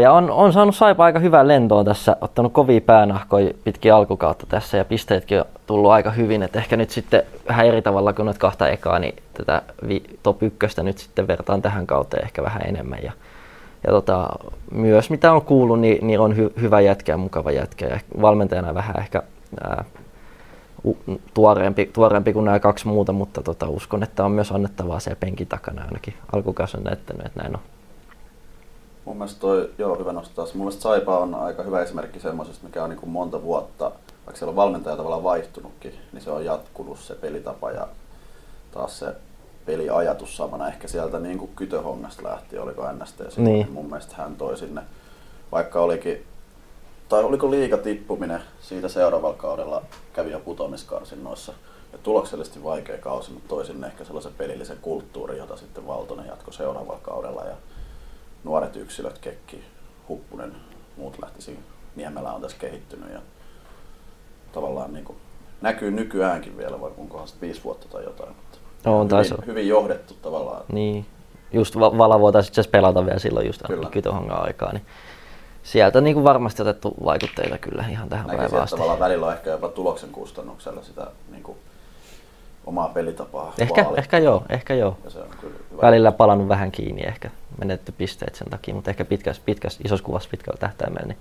[0.02, 4.78] ja on, on saanut Saipa aika hyvän lentoon tässä, ottanut kovia päänahkoja pitkin alkukautta tässä
[4.78, 8.40] ja pisteetkin on tullut aika hyvin, että ehkä nyt sitten vähän eri tavalla kuin noita
[8.40, 9.62] kahta ekaa, niin tätä
[10.24, 13.00] top ykköstä nyt sitten vertaan tähän kauteen ehkä vähän enemmän.
[13.04, 13.12] Ja,
[13.88, 14.30] ja tota,
[14.72, 18.74] myös mitä on kuullut, niin, niin on hy, hyvä jätkä ja mukava jätkä ja valmentajana
[18.74, 19.24] vähän ehkä
[19.64, 19.84] ää,
[21.34, 25.48] tuoreempi, tuoreempi kuin nämä kaksi muuta, mutta tota, uskon, että on myös annettavaa siellä penkin
[25.48, 26.14] takana ainakin.
[26.34, 27.62] Alkukausi on näyttänyt, että näin on.
[29.06, 30.46] Mun mielestä toi, joo, hyvä nostaa.
[30.46, 33.92] Mun mielestä Saipa on aika hyvä esimerkki semmoisesta, mikä on niin kuin monta vuotta,
[34.26, 37.88] vaikka siellä on valmentaja tavallaan vaihtunutkin, niin se on jatkunut se pelitapa ja
[38.72, 39.16] taas se
[39.66, 43.72] peliajatus samana ehkä sieltä niin kuin kytöhongasta lähti, oliko NST ja niin.
[43.72, 44.82] mun mielestä hän toi sinne,
[45.52, 46.26] vaikka olikin,
[47.10, 49.82] tai oliko liiga tippuminen siitä seuraavalla kaudella
[50.14, 51.54] kävi jo putoamiskarsinnoissa
[51.92, 56.54] ja tuloksellisesti vaikea kausi, mutta toi sinne ehkä sellaisen pelillisen kulttuurin, jota sitten Valtonen jatkoi
[56.54, 57.56] seuraavalla kaudella ja
[58.44, 59.64] nuoret yksilöt, Kekki,
[60.10, 60.56] Huppunen,
[60.98, 61.60] muut lähti siinä.
[61.96, 63.20] Niemelä on tässä kehittynyt ja
[64.52, 65.18] tavallaan niin kuin
[65.62, 68.30] näkyy nykyäänkin vielä, vaikka onkohan sitten viisi vuotta tai jotain.
[68.30, 70.62] Mutta No, on hyvin, hyvin johdettu tavallaan.
[70.72, 71.06] Niin,
[71.52, 73.90] just Va- Vala voitaisiin itse pelata vielä silloin just Kyllä.
[73.90, 74.86] Kitohongan aikaa, niin
[75.64, 78.76] sieltä niin kuin varmasti otettu vaikutteita kyllä ihan tähän Näkisin, päivään asti.
[78.76, 81.58] tavallaan välillä on ehkä jopa tuloksen kustannuksella sitä niin kuin,
[82.70, 83.96] omaa pelitapaa Ehkä, vaalittu.
[83.96, 84.98] ehkä joo, ehkä joo.
[85.04, 85.82] Ja se on kyllä hyvä.
[85.82, 90.30] Välillä palannut vähän kiinni ehkä, menetty pisteet sen takia, mutta ehkä pitkäs, pitkäs, isossa kuvassa
[90.30, 91.18] pitkällä tähtäimellä, niin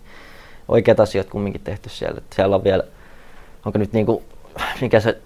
[0.68, 2.18] oikeat asiat kumminkin tehty siellä.
[2.18, 2.82] Että siellä on vielä,
[3.66, 4.22] onko nyt niinku,
[4.80, 5.18] mikä se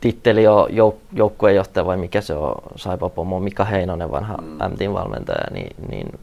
[0.00, 4.72] titteli on, jouk- joukkueenjohtaja vai mikä se on, Saipa Pomo, Mika Heinonen, vanha mm.
[4.72, 6.18] MTin valmentaja, niin, niin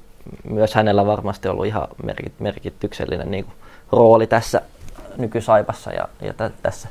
[0.50, 3.52] myös hänellä varmasti ollut ihan merkit, merkityksellinen niinku,
[3.92, 4.62] rooli tässä
[5.18, 6.90] nykysaipassa ja, ja tä, tässä.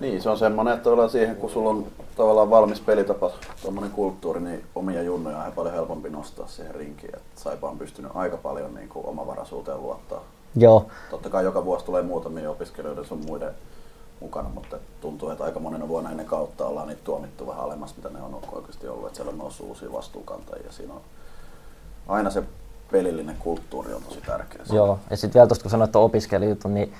[0.00, 1.86] Niin, se on semmoinen, että ollaan siihen, kun sulla on
[2.16, 3.30] tavallaan valmis pelitapa,
[3.62, 7.16] tuommoinen kulttuuri, niin omia junnoja on ihan paljon helpompi nostaa siihen rinkiin.
[7.16, 10.20] Että Saipa on pystynyt aika paljon niin kuin omavaraisuuteen luottaa.
[10.56, 13.52] Joo, Totta kai joka vuosi tulee muutamia opiskelijoiden sun muiden
[14.20, 18.08] mukana, mutta tuntuu, että aika monena vuonna ennen kautta ollaan niitä tuomittu vähän alemmas, mitä
[18.08, 19.06] ne on oikeasti ollut.
[19.06, 21.00] Että siellä on noussut uusia vastuukantajia siinä on
[22.08, 22.42] aina se
[22.92, 24.62] pelillinen kulttuuri on tosi tärkeä.
[24.72, 26.92] Joo, ja sitten vielä tuosta kun sanoit tuon opiskelijutun, niin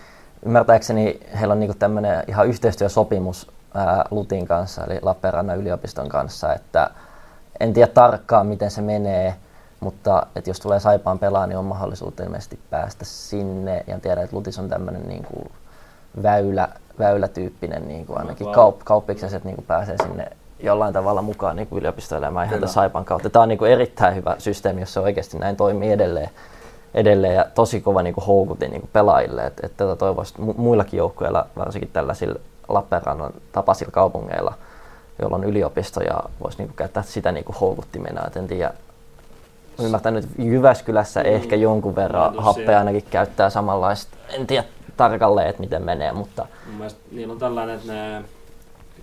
[0.46, 6.90] ymmärtääkseni heillä on niinku tämmöinen ihan yhteistyösopimus ää, Lutin kanssa, eli Lappeenrannan yliopiston kanssa, että
[7.60, 9.34] en tiedä tarkkaan miten se menee,
[9.80, 13.84] mutta että jos tulee Saipaan pelaa, niin on mahdollisuus ilmeisesti päästä sinne.
[13.86, 15.50] Ja tiedän, että Lutis on tämmöinen niinku
[16.22, 16.68] väylä,
[16.98, 18.54] väylätyyppinen, niinku ainakin Wow.
[18.54, 20.26] kaup, kauppikset niinku pääsee sinne
[20.62, 23.30] jollain tavalla mukaan niin yliopistoelämään ihan Saipan kautta.
[23.30, 26.30] Tämä on niin erittäin hyvä systeemi, jos se oikeasti näin toimii edelleen,
[26.94, 29.42] edelleen ja tosi kova niin houkutin niin pelaajille.
[29.46, 34.54] Et, et tätä toivoisi mu- muillakin joukkueilla, varsinkin tällaisilla Lappeenrannan tapaisilla kaupungeilla,
[35.20, 38.26] joilla on yliopisto ja voisi niin käyttää sitä niin houkuttimena.
[38.26, 38.74] Et en tiedä,
[39.82, 41.26] ymmärtänyt, että Jyväskylässä Mm.
[41.26, 42.78] ehkä jonkun verran Ajatus happea siellä.
[42.78, 44.16] ainakin käyttää samanlaista.
[44.28, 44.64] En tiedä
[44.96, 48.24] tarkalleen, että miten menee, mutta Mun mielestä niillä on tällainen, että ne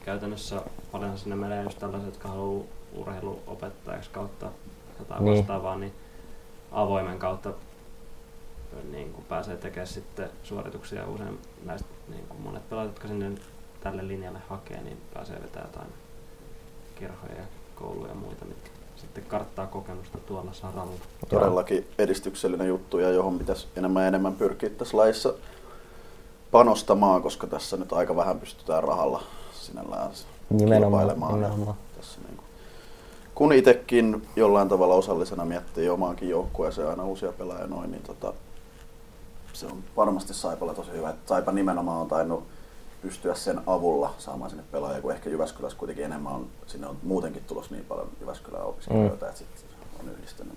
[0.06, 0.62] käytännössä
[0.92, 2.64] paljon sinne menee just tällaiset, jotka haluaa
[2.96, 4.46] urheiluopettajaksi kautta
[5.00, 5.38] jotain Niin.
[5.38, 5.94] vastaavaa, niin
[6.72, 7.50] avoimen kautta
[8.92, 13.32] niin kuin pääsee tekemään sitten suorituksia usein näistä niin kuin monet pelaajat, jotka sinne
[13.84, 15.94] tälle linjalle hakee, niin pääsee vetämään jotain
[17.00, 17.44] kerhoja ja
[17.76, 20.92] kouluja ja muita, mitkä sitten karttaa kokemusta tuolla saralla.
[21.30, 25.34] todellakin edistyksellinen juttu ja johon pitäisi enemmän ja enemmän pyrkiä tässä laissa
[26.52, 29.24] panostamaan, koska tässä nyt aika vähän pystytään rahalla
[29.54, 30.12] sinällään
[30.50, 31.34] Nimenomaan, kilpailemaan.
[31.42, 31.78] nimenomaan.
[31.98, 32.46] Tässä niin kuin,
[33.36, 38.34] kun itsekin jollain tavalla osallisena miettii omaankin joukkueeseen aina uusia pelaajia noin, niin tota,
[39.58, 41.10] se on varmasti Saipalla tosi hyvä.
[41.10, 42.48] että Saipa nimenomaan on tainnut
[43.02, 47.44] pystyä sen avulla saamaan sinne pelaajia, kun ehkä Jyväskylässä kuitenkin enemmän on, sinne on muutenkin
[47.44, 49.30] tulossa niin paljon Jyväskylän opiskelijoita, mm.
[49.30, 50.54] että sitten on yhdistynyt.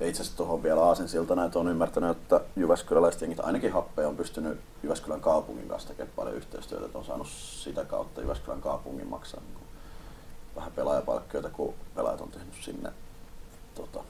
[0.00, 4.16] Ja itse asiassa tuohon vielä aasinsiltana, että on ymmärtänyt, että Jyväskyläläiset jengit ainakin happea on
[4.16, 9.40] pystynyt Jyväskylän kaupungin kanssa tekemään paljon yhteistyötä, että on saanut sitä kautta Jyväskylän kaupungin maksaa
[9.40, 9.66] niin
[10.56, 12.92] vähän pelaajapalkkioita, kun pelaajat on tehnyt sinne
[13.74, 14.00] tota,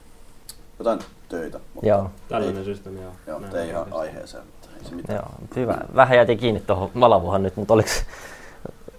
[0.79, 0.99] jotain
[1.29, 1.59] töitä.
[1.73, 2.09] Mutta Joo.
[2.29, 3.11] Tällainen ei, systeemi, joo.
[3.27, 5.15] Joo, Näin mutta ei ihan aiheeseen, mutta ei se mitään.
[5.19, 5.77] joo, hyvä.
[5.95, 7.89] Vähän jäätiin kiinni tuohon Valavuhan nyt, mutta oliko...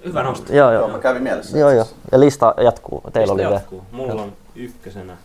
[0.04, 0.52] Hyvä nosto.
[0.52, 0.88] Joo, Joo, joo.
[0.92, 1.58] mä kävin mielessä.
[1.58, 1.86] Joo, joo.
[2.12, 3.02] Ja lista jatkuu.
[3.12, 3.60] Teillä oli Lista vielä.
[3.60, 3.82] jatkuu.
[3.92, 5.16] Mulla on ykkösenä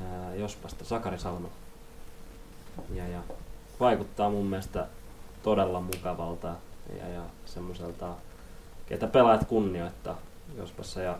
[0.00, 1.48] ää, Jospasta Sakari Salmo.
[2.94, 3.18] Ja, ja
[3.80, 4.86] vaikuttaa mun mielestä
[5.42, 6.48] todella mukavalta
[6.98, 8.06] ja, ja semmoiselta,
[8.86, 10.18] ketä pelaajat kunnioittaa
[10.58, 11.00] Jospassa.
[11.00, 11.16] Ja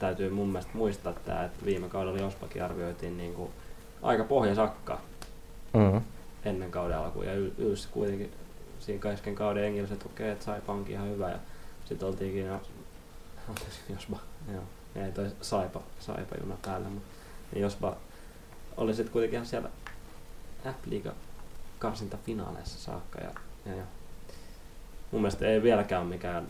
[0.00, 3.50] täytyy mun mielestä muistaa tää, että viime kaudella Jospakin arvioitiin niin kuin
[4.02, 5.00] aika pohjasakka
[5.74, 6.00] Mm.
[6.44, 7.26] ennen kauden alkuun.
[7.26, 8.32] Ja Yls kuitenkin
[8.80, 11.30] siinä kesken kauden jengillä että okei, että Saipa onkin ihan hyvä.
[11.30, 11.38] Ja
[11.84, 12.60] sitten oltiinkin, ja,
[13.48, 14.16] anteeksi, Jospa,
[14.52, 14.62] joo,
[15.04, 17.08] ei toi Saipa, Saipa juna päällä, mutta
[17.52, 17.96] niin Jospa
[18.76, 19.68] oli sitten kuitenkin ihan siellä
[20.64, 21.12] F-liiga
[21.78, 23.18] karsinta finaaleissa saakka.
[23.20, 23.30] Ja,
[23.66, 23.84] ja, ja,
[25.10, 26.46] mun mielestä ei vieläkään ole mikään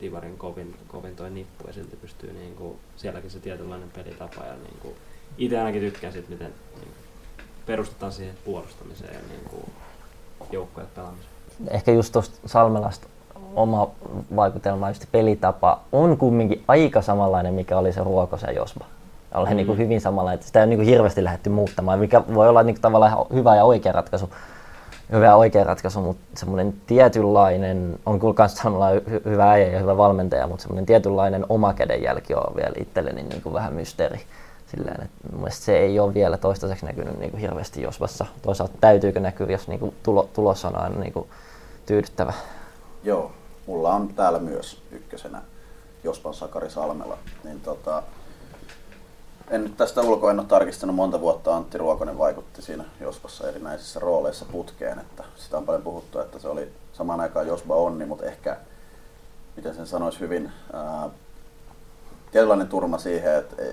[0.00, 4.94] Divarin kovin, kovin toi nippu ja silti pystyy niinku, sielläkin se tietynlainen pelitapa ja niinku,
[5.38, 6.96] itse ainakin tykkään siitä, miten niinku,
[7.66, 9.68] perustetaan siihen puolustamiseen ja niinku,
[10.52, 11.30] joukkojen pelaamiseen.
[11.70, 13.06] Ehkä just tuosta Salmelasta
[13.54, 13.90] oma
[14.36, 18.84] vaikutelma, just pelitapa on kumminkin aika samanlainen, mikä oli se Ruokosen Josba.
[19.34, 19.56] Olen mm.
[19.56, 22.48] niin kuin hyvin samanlainen, että sitä ei ole niin kuin hirveästi lähdetty muuttamaan, mikä voi
[22.48, 24.30] olla niin kuin tavallaan ihan hyvä ja oikea ratkaisu.
[25.12, 30.46] Hyvä oikea ratkaisu, mutta semmoinen tietynlainen, on kyllä myös hy- hyvä äijä ja hyvä valmentaja,
[30.46, 34.20] mutta semmoinen tietynlainen oma kädenjälki on vielä itselleni niin kuin vähän mysteeri.
[34.66, 38.26] Silleen, että mun se ei ole vielä toistaiseksi näkynyt niin kuin hirveästi Josvassa.
[38.42, 41.28] Toisaalta täytyykö näkyä, jos niin kuin tulo, tulos on aina niin kuin
[41.86, 42.32] tyydyttävä.
[43.04, 43.32] Joo,
[43.66, 45.42] mulla on täällä myös ykkösenä
[46.04, 47.18] Jospan Sakari Salmela.
[47.44, 48.02] Niin tota,
[49.50, 51.56] en nyt tästä ulkoa en ole tarkistanut monta vuotta.
[51.56, 54.98] Antti Ruokonen vaikutti siinä Jospassa erinäisissä rooleissa putkeen.
[54.98, 58.56] Että sitä on paljon puhuttu, että se oli samaan aikaan Jospa Onni, mutta ehkä,
[59.56, 61.08] miten sen sanoisi hyvin, ää,
[62.32, 63.66] tietynlainen turma siihen, että e,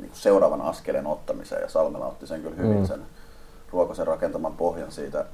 [0.00, 1.62] niin kuin seuraavan askeleen ottamiseen.
[1.62, 2.86] Ja Salmela otti sen kyllä hyvin Mm.
[2.86, 3.02] sen
[3.72, 5.24] Ruokosen rakentaman pohjan siitä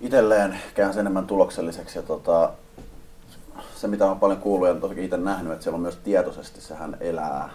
[0.00, 1.98] itselleen käänsi enemmän tulokselliseksi.
[1.98, 2.52] Ja tota,
[3.76, 6.96] se mitä on paljon kuullut ja on itse nähnyt, että siellä on myös tietoisesti sehän
[7.00, 7.48] elää,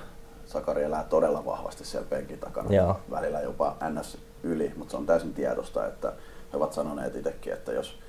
[0.52, 2.98] Sakari elää todella vahvasti siellä penkin takana, Joo.
[3.12, 6.14] välillä jopa NS yli, mutta se on täysin tiedosta, että
[6.54, 8.00] he ovat sanoneet itsekin, että jos,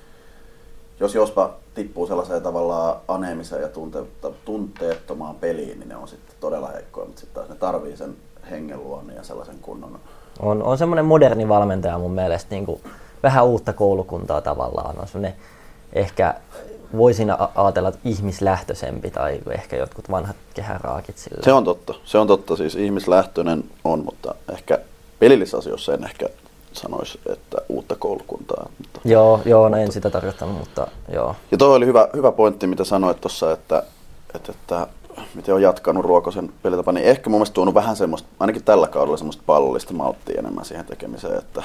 [0.99, 4.03] jos jospa tippuu sellaiseen tavallaan aneemiseen ja tunte,
[4.45, 8.15] tunteettomaan peliin, niin ne on sitten todella heikkoja, mutta sitten taas ne tarvii sen
[8.51, 8.79] hengen
[9.15, 9.99] ja sellaisen kunnon
[10.39, 12.81] On, on semmoinen moderni valmentaja mun mielestä, niin kuin
[13.23, 14.99] vähän uutta koulukuntaa tavallaan.
[14.99, 15.37] On semmoinen
[15.93, 16.35] ehkä
[16.97, 21.43] voisin ajatella, että ihmislähtöisempi tai ehkä jotkut vanhat kehäraakit sillä.
[21.43, 21.93] Se on totta.
[22.05, 22.55] Se on totta.
[22.55, 24.79] Siis ihmislähtöinen on, mutta ehkä
[25.19, 26.29] pelillisissä asioissa en ehkä
[26.73, 28.69] sanoisi, että uutta koulukuntaa.
[28.77, 28.99] Mutta.
[29.05, 31.35] Joo, joo, no en sitä tarkoittanut, mutta joo.
[31.51, 33.83] Ja toi oli hyvä, hyvä pointti, mitä sanoit tuossa, että,
[34.35, 34.87] että, että
[35.35, 39.17] miten on jatkanut Ruokosen pelitapa, niin ehkä mun mielestä tuonut vähän semmoista, ainakin tällä kaudella
[39.17, 41.63] semmoista pallollista malttia enemmän siihen tekemiseen, että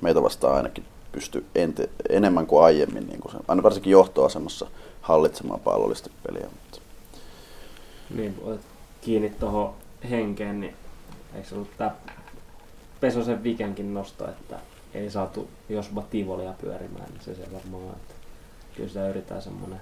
[0.00, 4.66] meitä vastaan ainakin pystyy ente, enemmän kuin aiemmin, niin kuin se, aina varsinkin johtoasemassa
[5.00, 6.48] hallitsemaan pallollista peliä.
[6.50, 6.80] Mutta
[8.14, 8.60] Niin, olet
[9.00, 9.74] kiinni tuohon
[10.10, 10.74] henkeen, niin
[11.34, 11.94] eikö se ollut tää
[13.00, 14.58] Pesosen Vikenkin nosto, että
[14.94, 18.14] ei saatu jospa Tivolia pyörimään, niin se se varmaan on, että
[18.76, 19.80] kyllä sitä yritetään semmoinen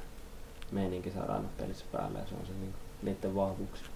[0.72, 3.86] meininki saada aina pelissä päälle ja se on se niin niiden vahvuuksia.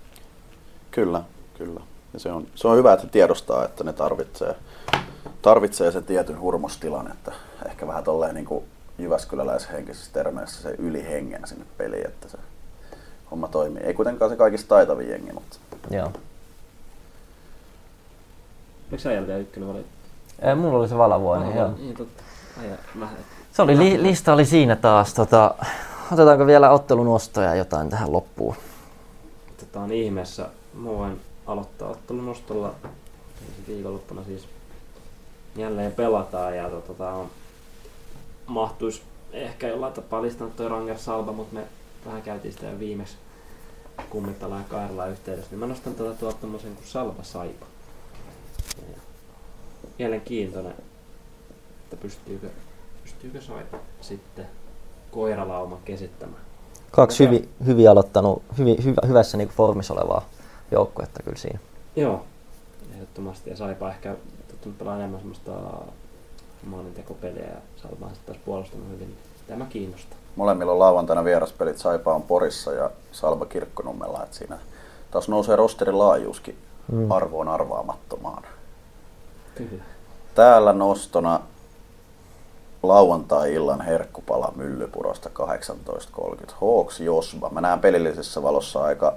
[0.91, 1.25] Kyllä,
[1.59, 1.81] kyllä.
[2.15, 4.57] Ja se on, se on hyvä, että tiedostaa, että ne tarvitsee,
[5.43, 7.33] tarvitsee sen tietyn hurmostilan, että
[7.69, 8.65] ehkä vähän tolleen niin kuin
[8.99, 12.39] Jyväskyläläishenkisissä termeissä se ylihengen sinne peliin, että se
[13.31, 13.83] homma toimii.
[13.83, 15.57] Ei kuitenkaan se kaikista taitavin jengi, mutta
[15.91, 16.13] Joo.
[18.93, 19.85] Eikö sä vielä ykkönen vai?
[20.43, 21.71] Ei, mulla oli se valavuoni, Aha, joo.
[21.79, 22.23] Niin, totta.
[23.01, 23.09] Ai,
[23.53, 25.15] Se oli, li, lista oli siinä taas.
[25.15, 25.55] Tota,
[26.13, 28.57] otetaanko vielä ottelunostoja ja jotain tähän loppuun?
[29.51, 30.49] Otetaan ihmeessä.
[30.75, 31.21] Mä voin
[31.53, 32.75] aloittaa ottelun nostolla.
[33.69, 34.49] Viikonloppuna siis
[35.57, 37.31] jälleen pelataan ja tota, tää on,
[38.47, 41.65] mahtuisi ehkä jollain tapaa listannut toi Ranger Salva, mutta me
[42.07, 43.17] vähän käytiin sitä jo viimeksi
[44.11, 47.67] kummittalla ja kairalla yhteydessä, niin mä nostan tätä tuolta tommosen kuin Salva Saipa.
[48.79, 48.99] Ja
[49.99, 50.75] Mielenkiintoinen,
[51.83, 52.49] että pystyykö,
[53.03, 54.47] pystyykö Saipa sitten
[55.11, 56.43] koiralauma kesittämään.
[56.91, 60.29] Kaksi hyvin, hyvin aloittanut, hyvin, hyvä, hyvässä niin formissa olevaa
[60.73, 61.59] joukkuetta kyllä siinä.
[61.97, 62.25] Joo,
[62.95, 63.51] ehdottomasti.
[63.51, 64.17] Ja Saipa ehkä
[64.49, 65.53] tottunut pelaa enemmän semmoista
[66.67, 69.17] maalintekopeliä ja Salpa on sitten taas puolustanut hyvin.
[69.49, 70.19] Tämä kiinnostaa.
[70.37, 71.79] molemmilla on lauantaina vieraspelit.
[71.79, 74.23] Saipa on Porissa ja Salva Kirkkonummella.
[74.23, 74.59] Että siinä
[75.11, 76.59] taas nousee rosterin laajuuskin
[76.93, 77.11] Mm.
[77.11, 78.43] arvoon arvaamattomaan.
[79.55, 79.83] Kyllä.
[80.35, 81.41] Täällä nostona
[82.83, 86.55] lauantai-illan herkkupala Myllypurosta 18.30.
[86.61, 87.49] Hawks Josba.
[87.51, 89.15] Mä näen pelillisessä valossa aika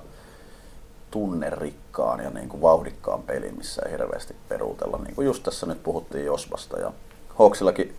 [1.15, 4.99] tunnerikkaan ja niin kuin vauhdikkaan pelin, missä ei hirveästi peruutella.
[5.03, 6.91] Niin kuin just tässä nyt puhuttiin Josbasta ja
[7.35, 7.95] Hawksillakin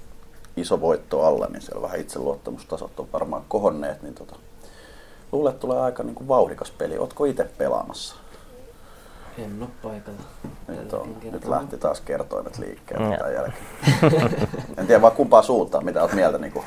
[0.56, 4.36] iso voitto alla, niin siellä vähän itseluottamustasot on varmaan kohonneet, niin tota,
[5.32, 6.98] luulen, että tulee aika niin kuin vauhdikas peli.
[6.98, 8.14] Ootko itse pelaamassa?
[9.38, 10.20] En ole paikalla.
[10.68, 13.16] Nyt, on, nyt lähti taas kertoimet liikkeelle Joo.
[13.16, 13.66] tämän jälkeen.
[14.78, 16.38] en tiedä vaan kumpaa suuntaan, mitä oot mieltä.
[16.38, 16.64] Niin kuin.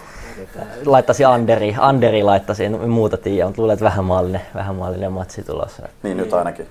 [0.86, 5.90] Laittaisin Anderi, Anderi laittaisin, muuta tiedä, mutta luulen, että vähän maallinen, vähän maallinen matsi tulossa.
[6.04, 6.68] Niin nyt ainakin.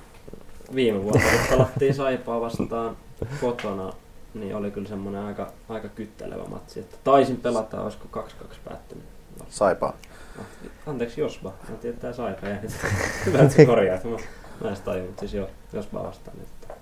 [0.74, 2.96] Viime vuonna kun pelattiin Saipaa vastaan
[3.40, 3.92] kotona,
[4.34, 6.80] niin oli kyllä semmoinen aika, aika kyttelevä matsi.
[6.80, 9.04] Että taisin pelata, olisiko 2-2 päättynyt.
[9.48, 9.94] Saipa.
[10.38, 10.44] No,
[10.86, 12.72] Anteeksi Josba, mä että Saipa nyt.
[13.26, 14.04] Hyvä, että korjaat.
[14.04, 14.16] Mä,
[14.60, 16.36] mä en tajunnut, siis jo, Josba vastaan.
[16.38, 16.78] Nyt.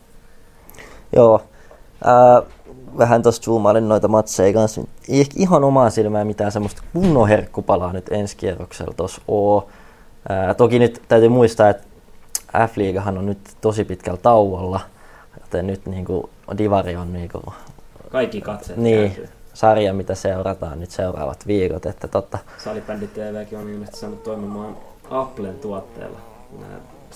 [1.13, 1.43] Joo.
[2.05, 2.43] Ää,
[2.99, 4.81] vähän tuossa zoomailin noita matseja kanssa.
[5.09, 9.69] Ei ehkä ihan omaa silmää mitään semmoista kunnon herkkupalaa nyt ensi kierroksella tuossa oo.
[10.29, 11.83] Ää, toki nyt täytyy muistaa, että
[12.53, 14.81] F-liigahan on nyt tosi pitkällä tauolla,
[15.41, 17.43] joten nyt niinku Divari on niinku,
[18.11, 19.29] Kaikki katseet niin, kääntyy.
[19.55, 21.87] sarja, mitä seurataan nyt seuraavat viikot.
[21.87, 24.77] Että totta, Salibändi TVkin on ilmeisesti saanut toimimaan
[25.11, 26.19] Applen tuotteella
[26.61, 26.75] nämä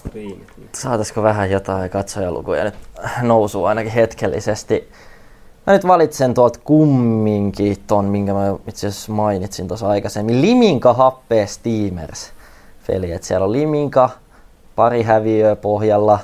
[0.08, 0.48] striimit.
[0.74, 2.74] Saataisiko vähän jotain katsojalukuja nyt
[3.22, 4.90] nousua ainakin hetkellisesti.
[5.66, 10.42] Mä nyt valitsen tuolta kumminkin ton, minkä mä itse asiassa mainitsin tuossa aikaisemmin.
[10.42, 12.32] Liminka Happee Steamers
[12.86, 13.12] peli.
[13.12, 14.10] Et siellä on Liminka,
[14.76, 16.18] pari häviöä pohjalla.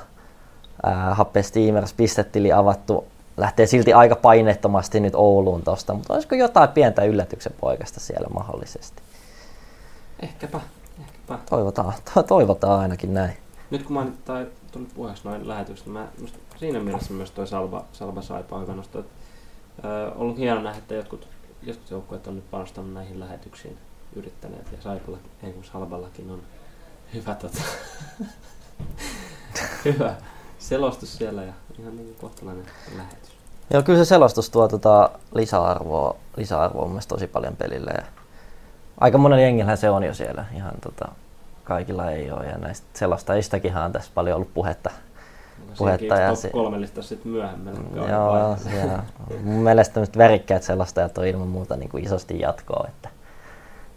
[0.82, 3.04] Ää, Happee Steamers pistetili avattu.
[3.36, 9.02] Lähtee silti aika painettomasti nyt Ouluun tosta, mutta olisiko jotain pientä yllätyksen poikasta siellä mahdollisesti?
[10.20, 10.60] Ehkäpä,
[11.00, 11.38] ehkäpä.
[11.50, 13.36] Toivotaan, to- toivotaan ainakin näin.
[13.70, 16.08] Nyt kun mainit, tai tuli puheeksi noin lähetykset, mä,
[16.56, 19.12] siinä mielessä myös toi Salva, Salva Saipa on nostaa, että
[19.84, 21.28] ö, ollut hieno nähdä, että jotkut,
[21.62, 23.78] jotkut joukkueet on nyt panostanut näihin lähetyksiin
[24.16, 26.42] yrittäneet ja Saipalla, ei kun Salvallakin on
[27.14, 27.62] hyvä, tota,
[29.84, 30.14] hyvä
[30.58, 33.36] selostus siellä ja ihan niin kohtalainen lähetys.
[33.70, 37.90] Joo, kyllä se selostus tuo tota lisäarvoa, lisäarvoa mun tosi paljon pelille.
[37.90, 38.04] Ja
[39.00, 40.44] aika monella jengillähän se on jo siellä.
[40.54, 41.08] Ihan tota,
[41.66, 42.46] kaikilla ei ole.
[42.46, 44.90] Ja näistä selostajistakinhan on tässä paljon ollut puhetta.
[45.78, 47.74] puhetta ja se, kolme listassa sitten myöhemmin.
[47.94, 49.02] Joo, siellä,
[49.42, 52.86] mun mielestä tämmöiset värikkäät selostajat on ilman muuta niin kuin isosti jatkoa.
[52.88, 53.08] Että,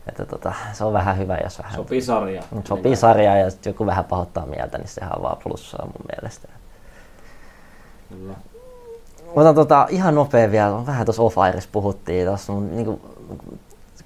[0.08, 1.76] että tota, se on vähän hyvä, jos vähän...
[1.76, 2.44] Sopii sarjaa.
[2.68, 6.48] Sopii sarjaa ja sitten joku vähän pahoittaa mieltä, niin sehän on vaan plussaa mun mielestä.
[8.10, 8.34] Kyllä.
[9.36, 11.38] Otan tota, ihan nopea vielä, vähän tuossa off
[11.72, 13.02] puhuttiin, tossa, niinku,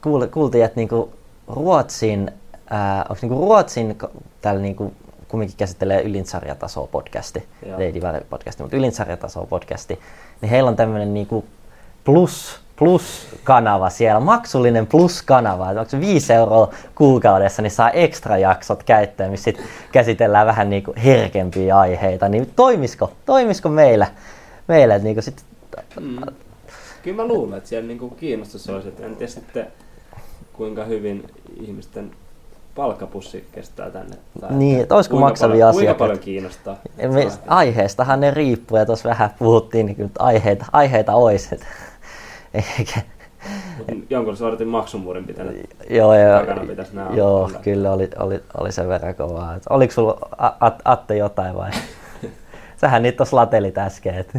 [0.01, 1.13] kuul, kuultiin, että niinku,
[1.47, 2.31] Ruotsin,
[2.73, 3.97] ää, onko niinku Ruotsin
[4.41, 4.93] tällä niinku,
[5.27, 9.99] kumminkin käsittelee ylinsarjatasoa podcasti, Lady Valley podcasti, mutta ylinsarjatasoa podcasti,
[10.41, 11.45] niin heillä on tämmöinen niinku
[12.03, 19.31] plus, plus-kanava siellä, maksullinen plus-kanava, onko se 5 euroa kuukaudessa, niin saa ekstra jaksot käyttöön,
[19.31, 19.61] missä sit
[19.91, 24.07] käsitellään vähän niinku herkempiä aiheita, niin toimisiko, toimisiko meillä?
[24.67, 24.95] meille.
[24.95, 25.43] Että niinku sit...
[25.99, 26.21] mm.
[27.03, 28.87] Kyllä mä luulen, että siellä niinku kiinnostus olisi.
[28.87, 29.67] Että en tiedä sitten
[30.53, 31.29] kuinka hyvin
[31.61, 32.11] ihmisten
[32.75, 34.15] palkkapussi kestää tänne.
[34.41, 35.85] Tai niin, että olisiko maksavia asioita.
[35.85, 36.77] Kuinka paljon kiinnostaa?
[36.97, 41.55] Me, aiheestahan ne riippuu ja tuossa vähän puhuttiin, niin että aiheita, aiheita olisi.
[41.55, 41.65] Että,
[42.79, 43.01] eikä,
[44.09, 48.87] Jonkun sortin maksumuurin pitänyt joo, joo, pitäisi nämä Joo, kyllä, kyllä oli, oli, oli sen
[48.87, 49.57] verran kovaa.
[49.69, 50.17] Oliko sulla
[50.85, 51.71] Atte jotain vai?
[52.81, 54.15] Sähän niitä tuossa latelit äsken.
[54.15, 54.35] Et.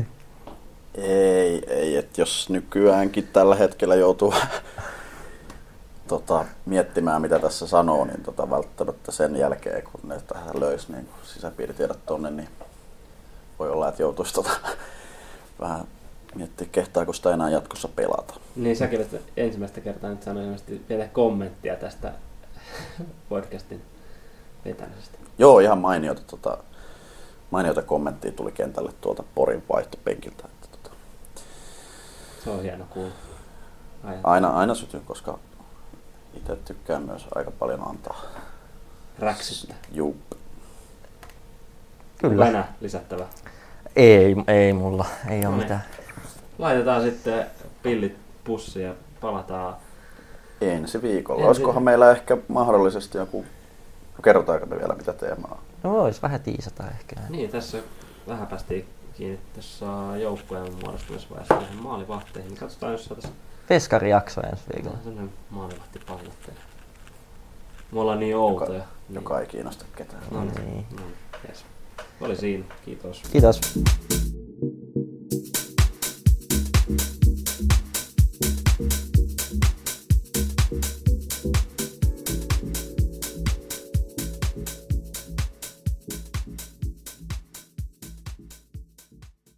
[0.95, 4.35] Ei, ei, että jos nykyäänkin tällä hetkellä joutuu
[6.19, 11.09] tota, miettimään, mitä tässä sanoo, niin tota, välttämättä sen jälkeen, kun ne tähän löysi niin
[11.25, 12.49] sisäpiiritiedot tonne, niin
[13.59, 14.51] voi olla, että joutuisi tota,
[15.61, 15.85] vähän
[16.35, 18.35] miettiä, kehtaako sitä enää jatkossa pelata.
[18.57, 19.07] Niin säkin
[19.37, 22.13] ensimmäistä kertaa nyt sanoin ilmeisesti pientä kommenttia tästä
[23.29, 23.83] podcastin
[24.65, 25.19] vetämisestä.
[25.39, 26.59] Joo, ihan mainiota, tota,
[27.51, 30.45] mainiota kommenttia tuli kentälle tuolta Porin vaihtopenkiltä.
[30.45, 30.97] Että, tota,
[32.45, 33.15] se on hieno kuulla.
[34.25, 35.39] Aina, aina sytyy, koska
[36.37, 38.21] itse tykkään myös aika paljon antaa.
[39.19, 39.75] Räksystä.
[39.93, 40.17] Juu.
[42.19, 42.49] Kyllä.
[42.49, 43.27] Enää lisättävä?
[43.97, 45.07] Ei, ei mulla.
[45.31, 45.63] Ei ole no niin.
[45.63, 45.85] mitään.
[46.59, 47.47] Laitetaan sitten
[47.83, 49.77] pillit pussiin ja palataan
[50.61, 51.41] ensi viikolla.
[51.41, 51.49] Ensi...
[51.49, 53.45] Olisikohan meillä ehkä mahdollisesti joku,
[54.25, 57.17] kerrotaanko me vielä mitä teemaa No vois vähän tiisata ehkä.
[57.29, 57.79] Niin, tässä
[58.29, 59.87] vähän päästiin kiinni tässä
[60.23, 62.57] joukkueen muodostumisvaiheessa näihin maalivahteihin.
[62.57, 63.35] Katsotaan, jos saataisiin...
[63.69, 64.99] Feskarijakso ensi viikolla.
[65.05, 66.57] Sellainen maalivahti pallottelu.
[67.93, 68.79] Me ollaan niin outoja.
[68.79, 69.15] Joka, niin.
[69.15, 70.23] joka ei kiinnosta ketään.
[70.31, 70.55] No niin.
[70.55, 70.87] niin.
[70.91, 71.17] No, niin.
[71.49, 71.65] yes.
[72.21, 72.65] Oli siinä.
[72.85, 73.23] Kiitos.
[73.33, 73.61] Kiitos.
[75.35, 75.64] Thank you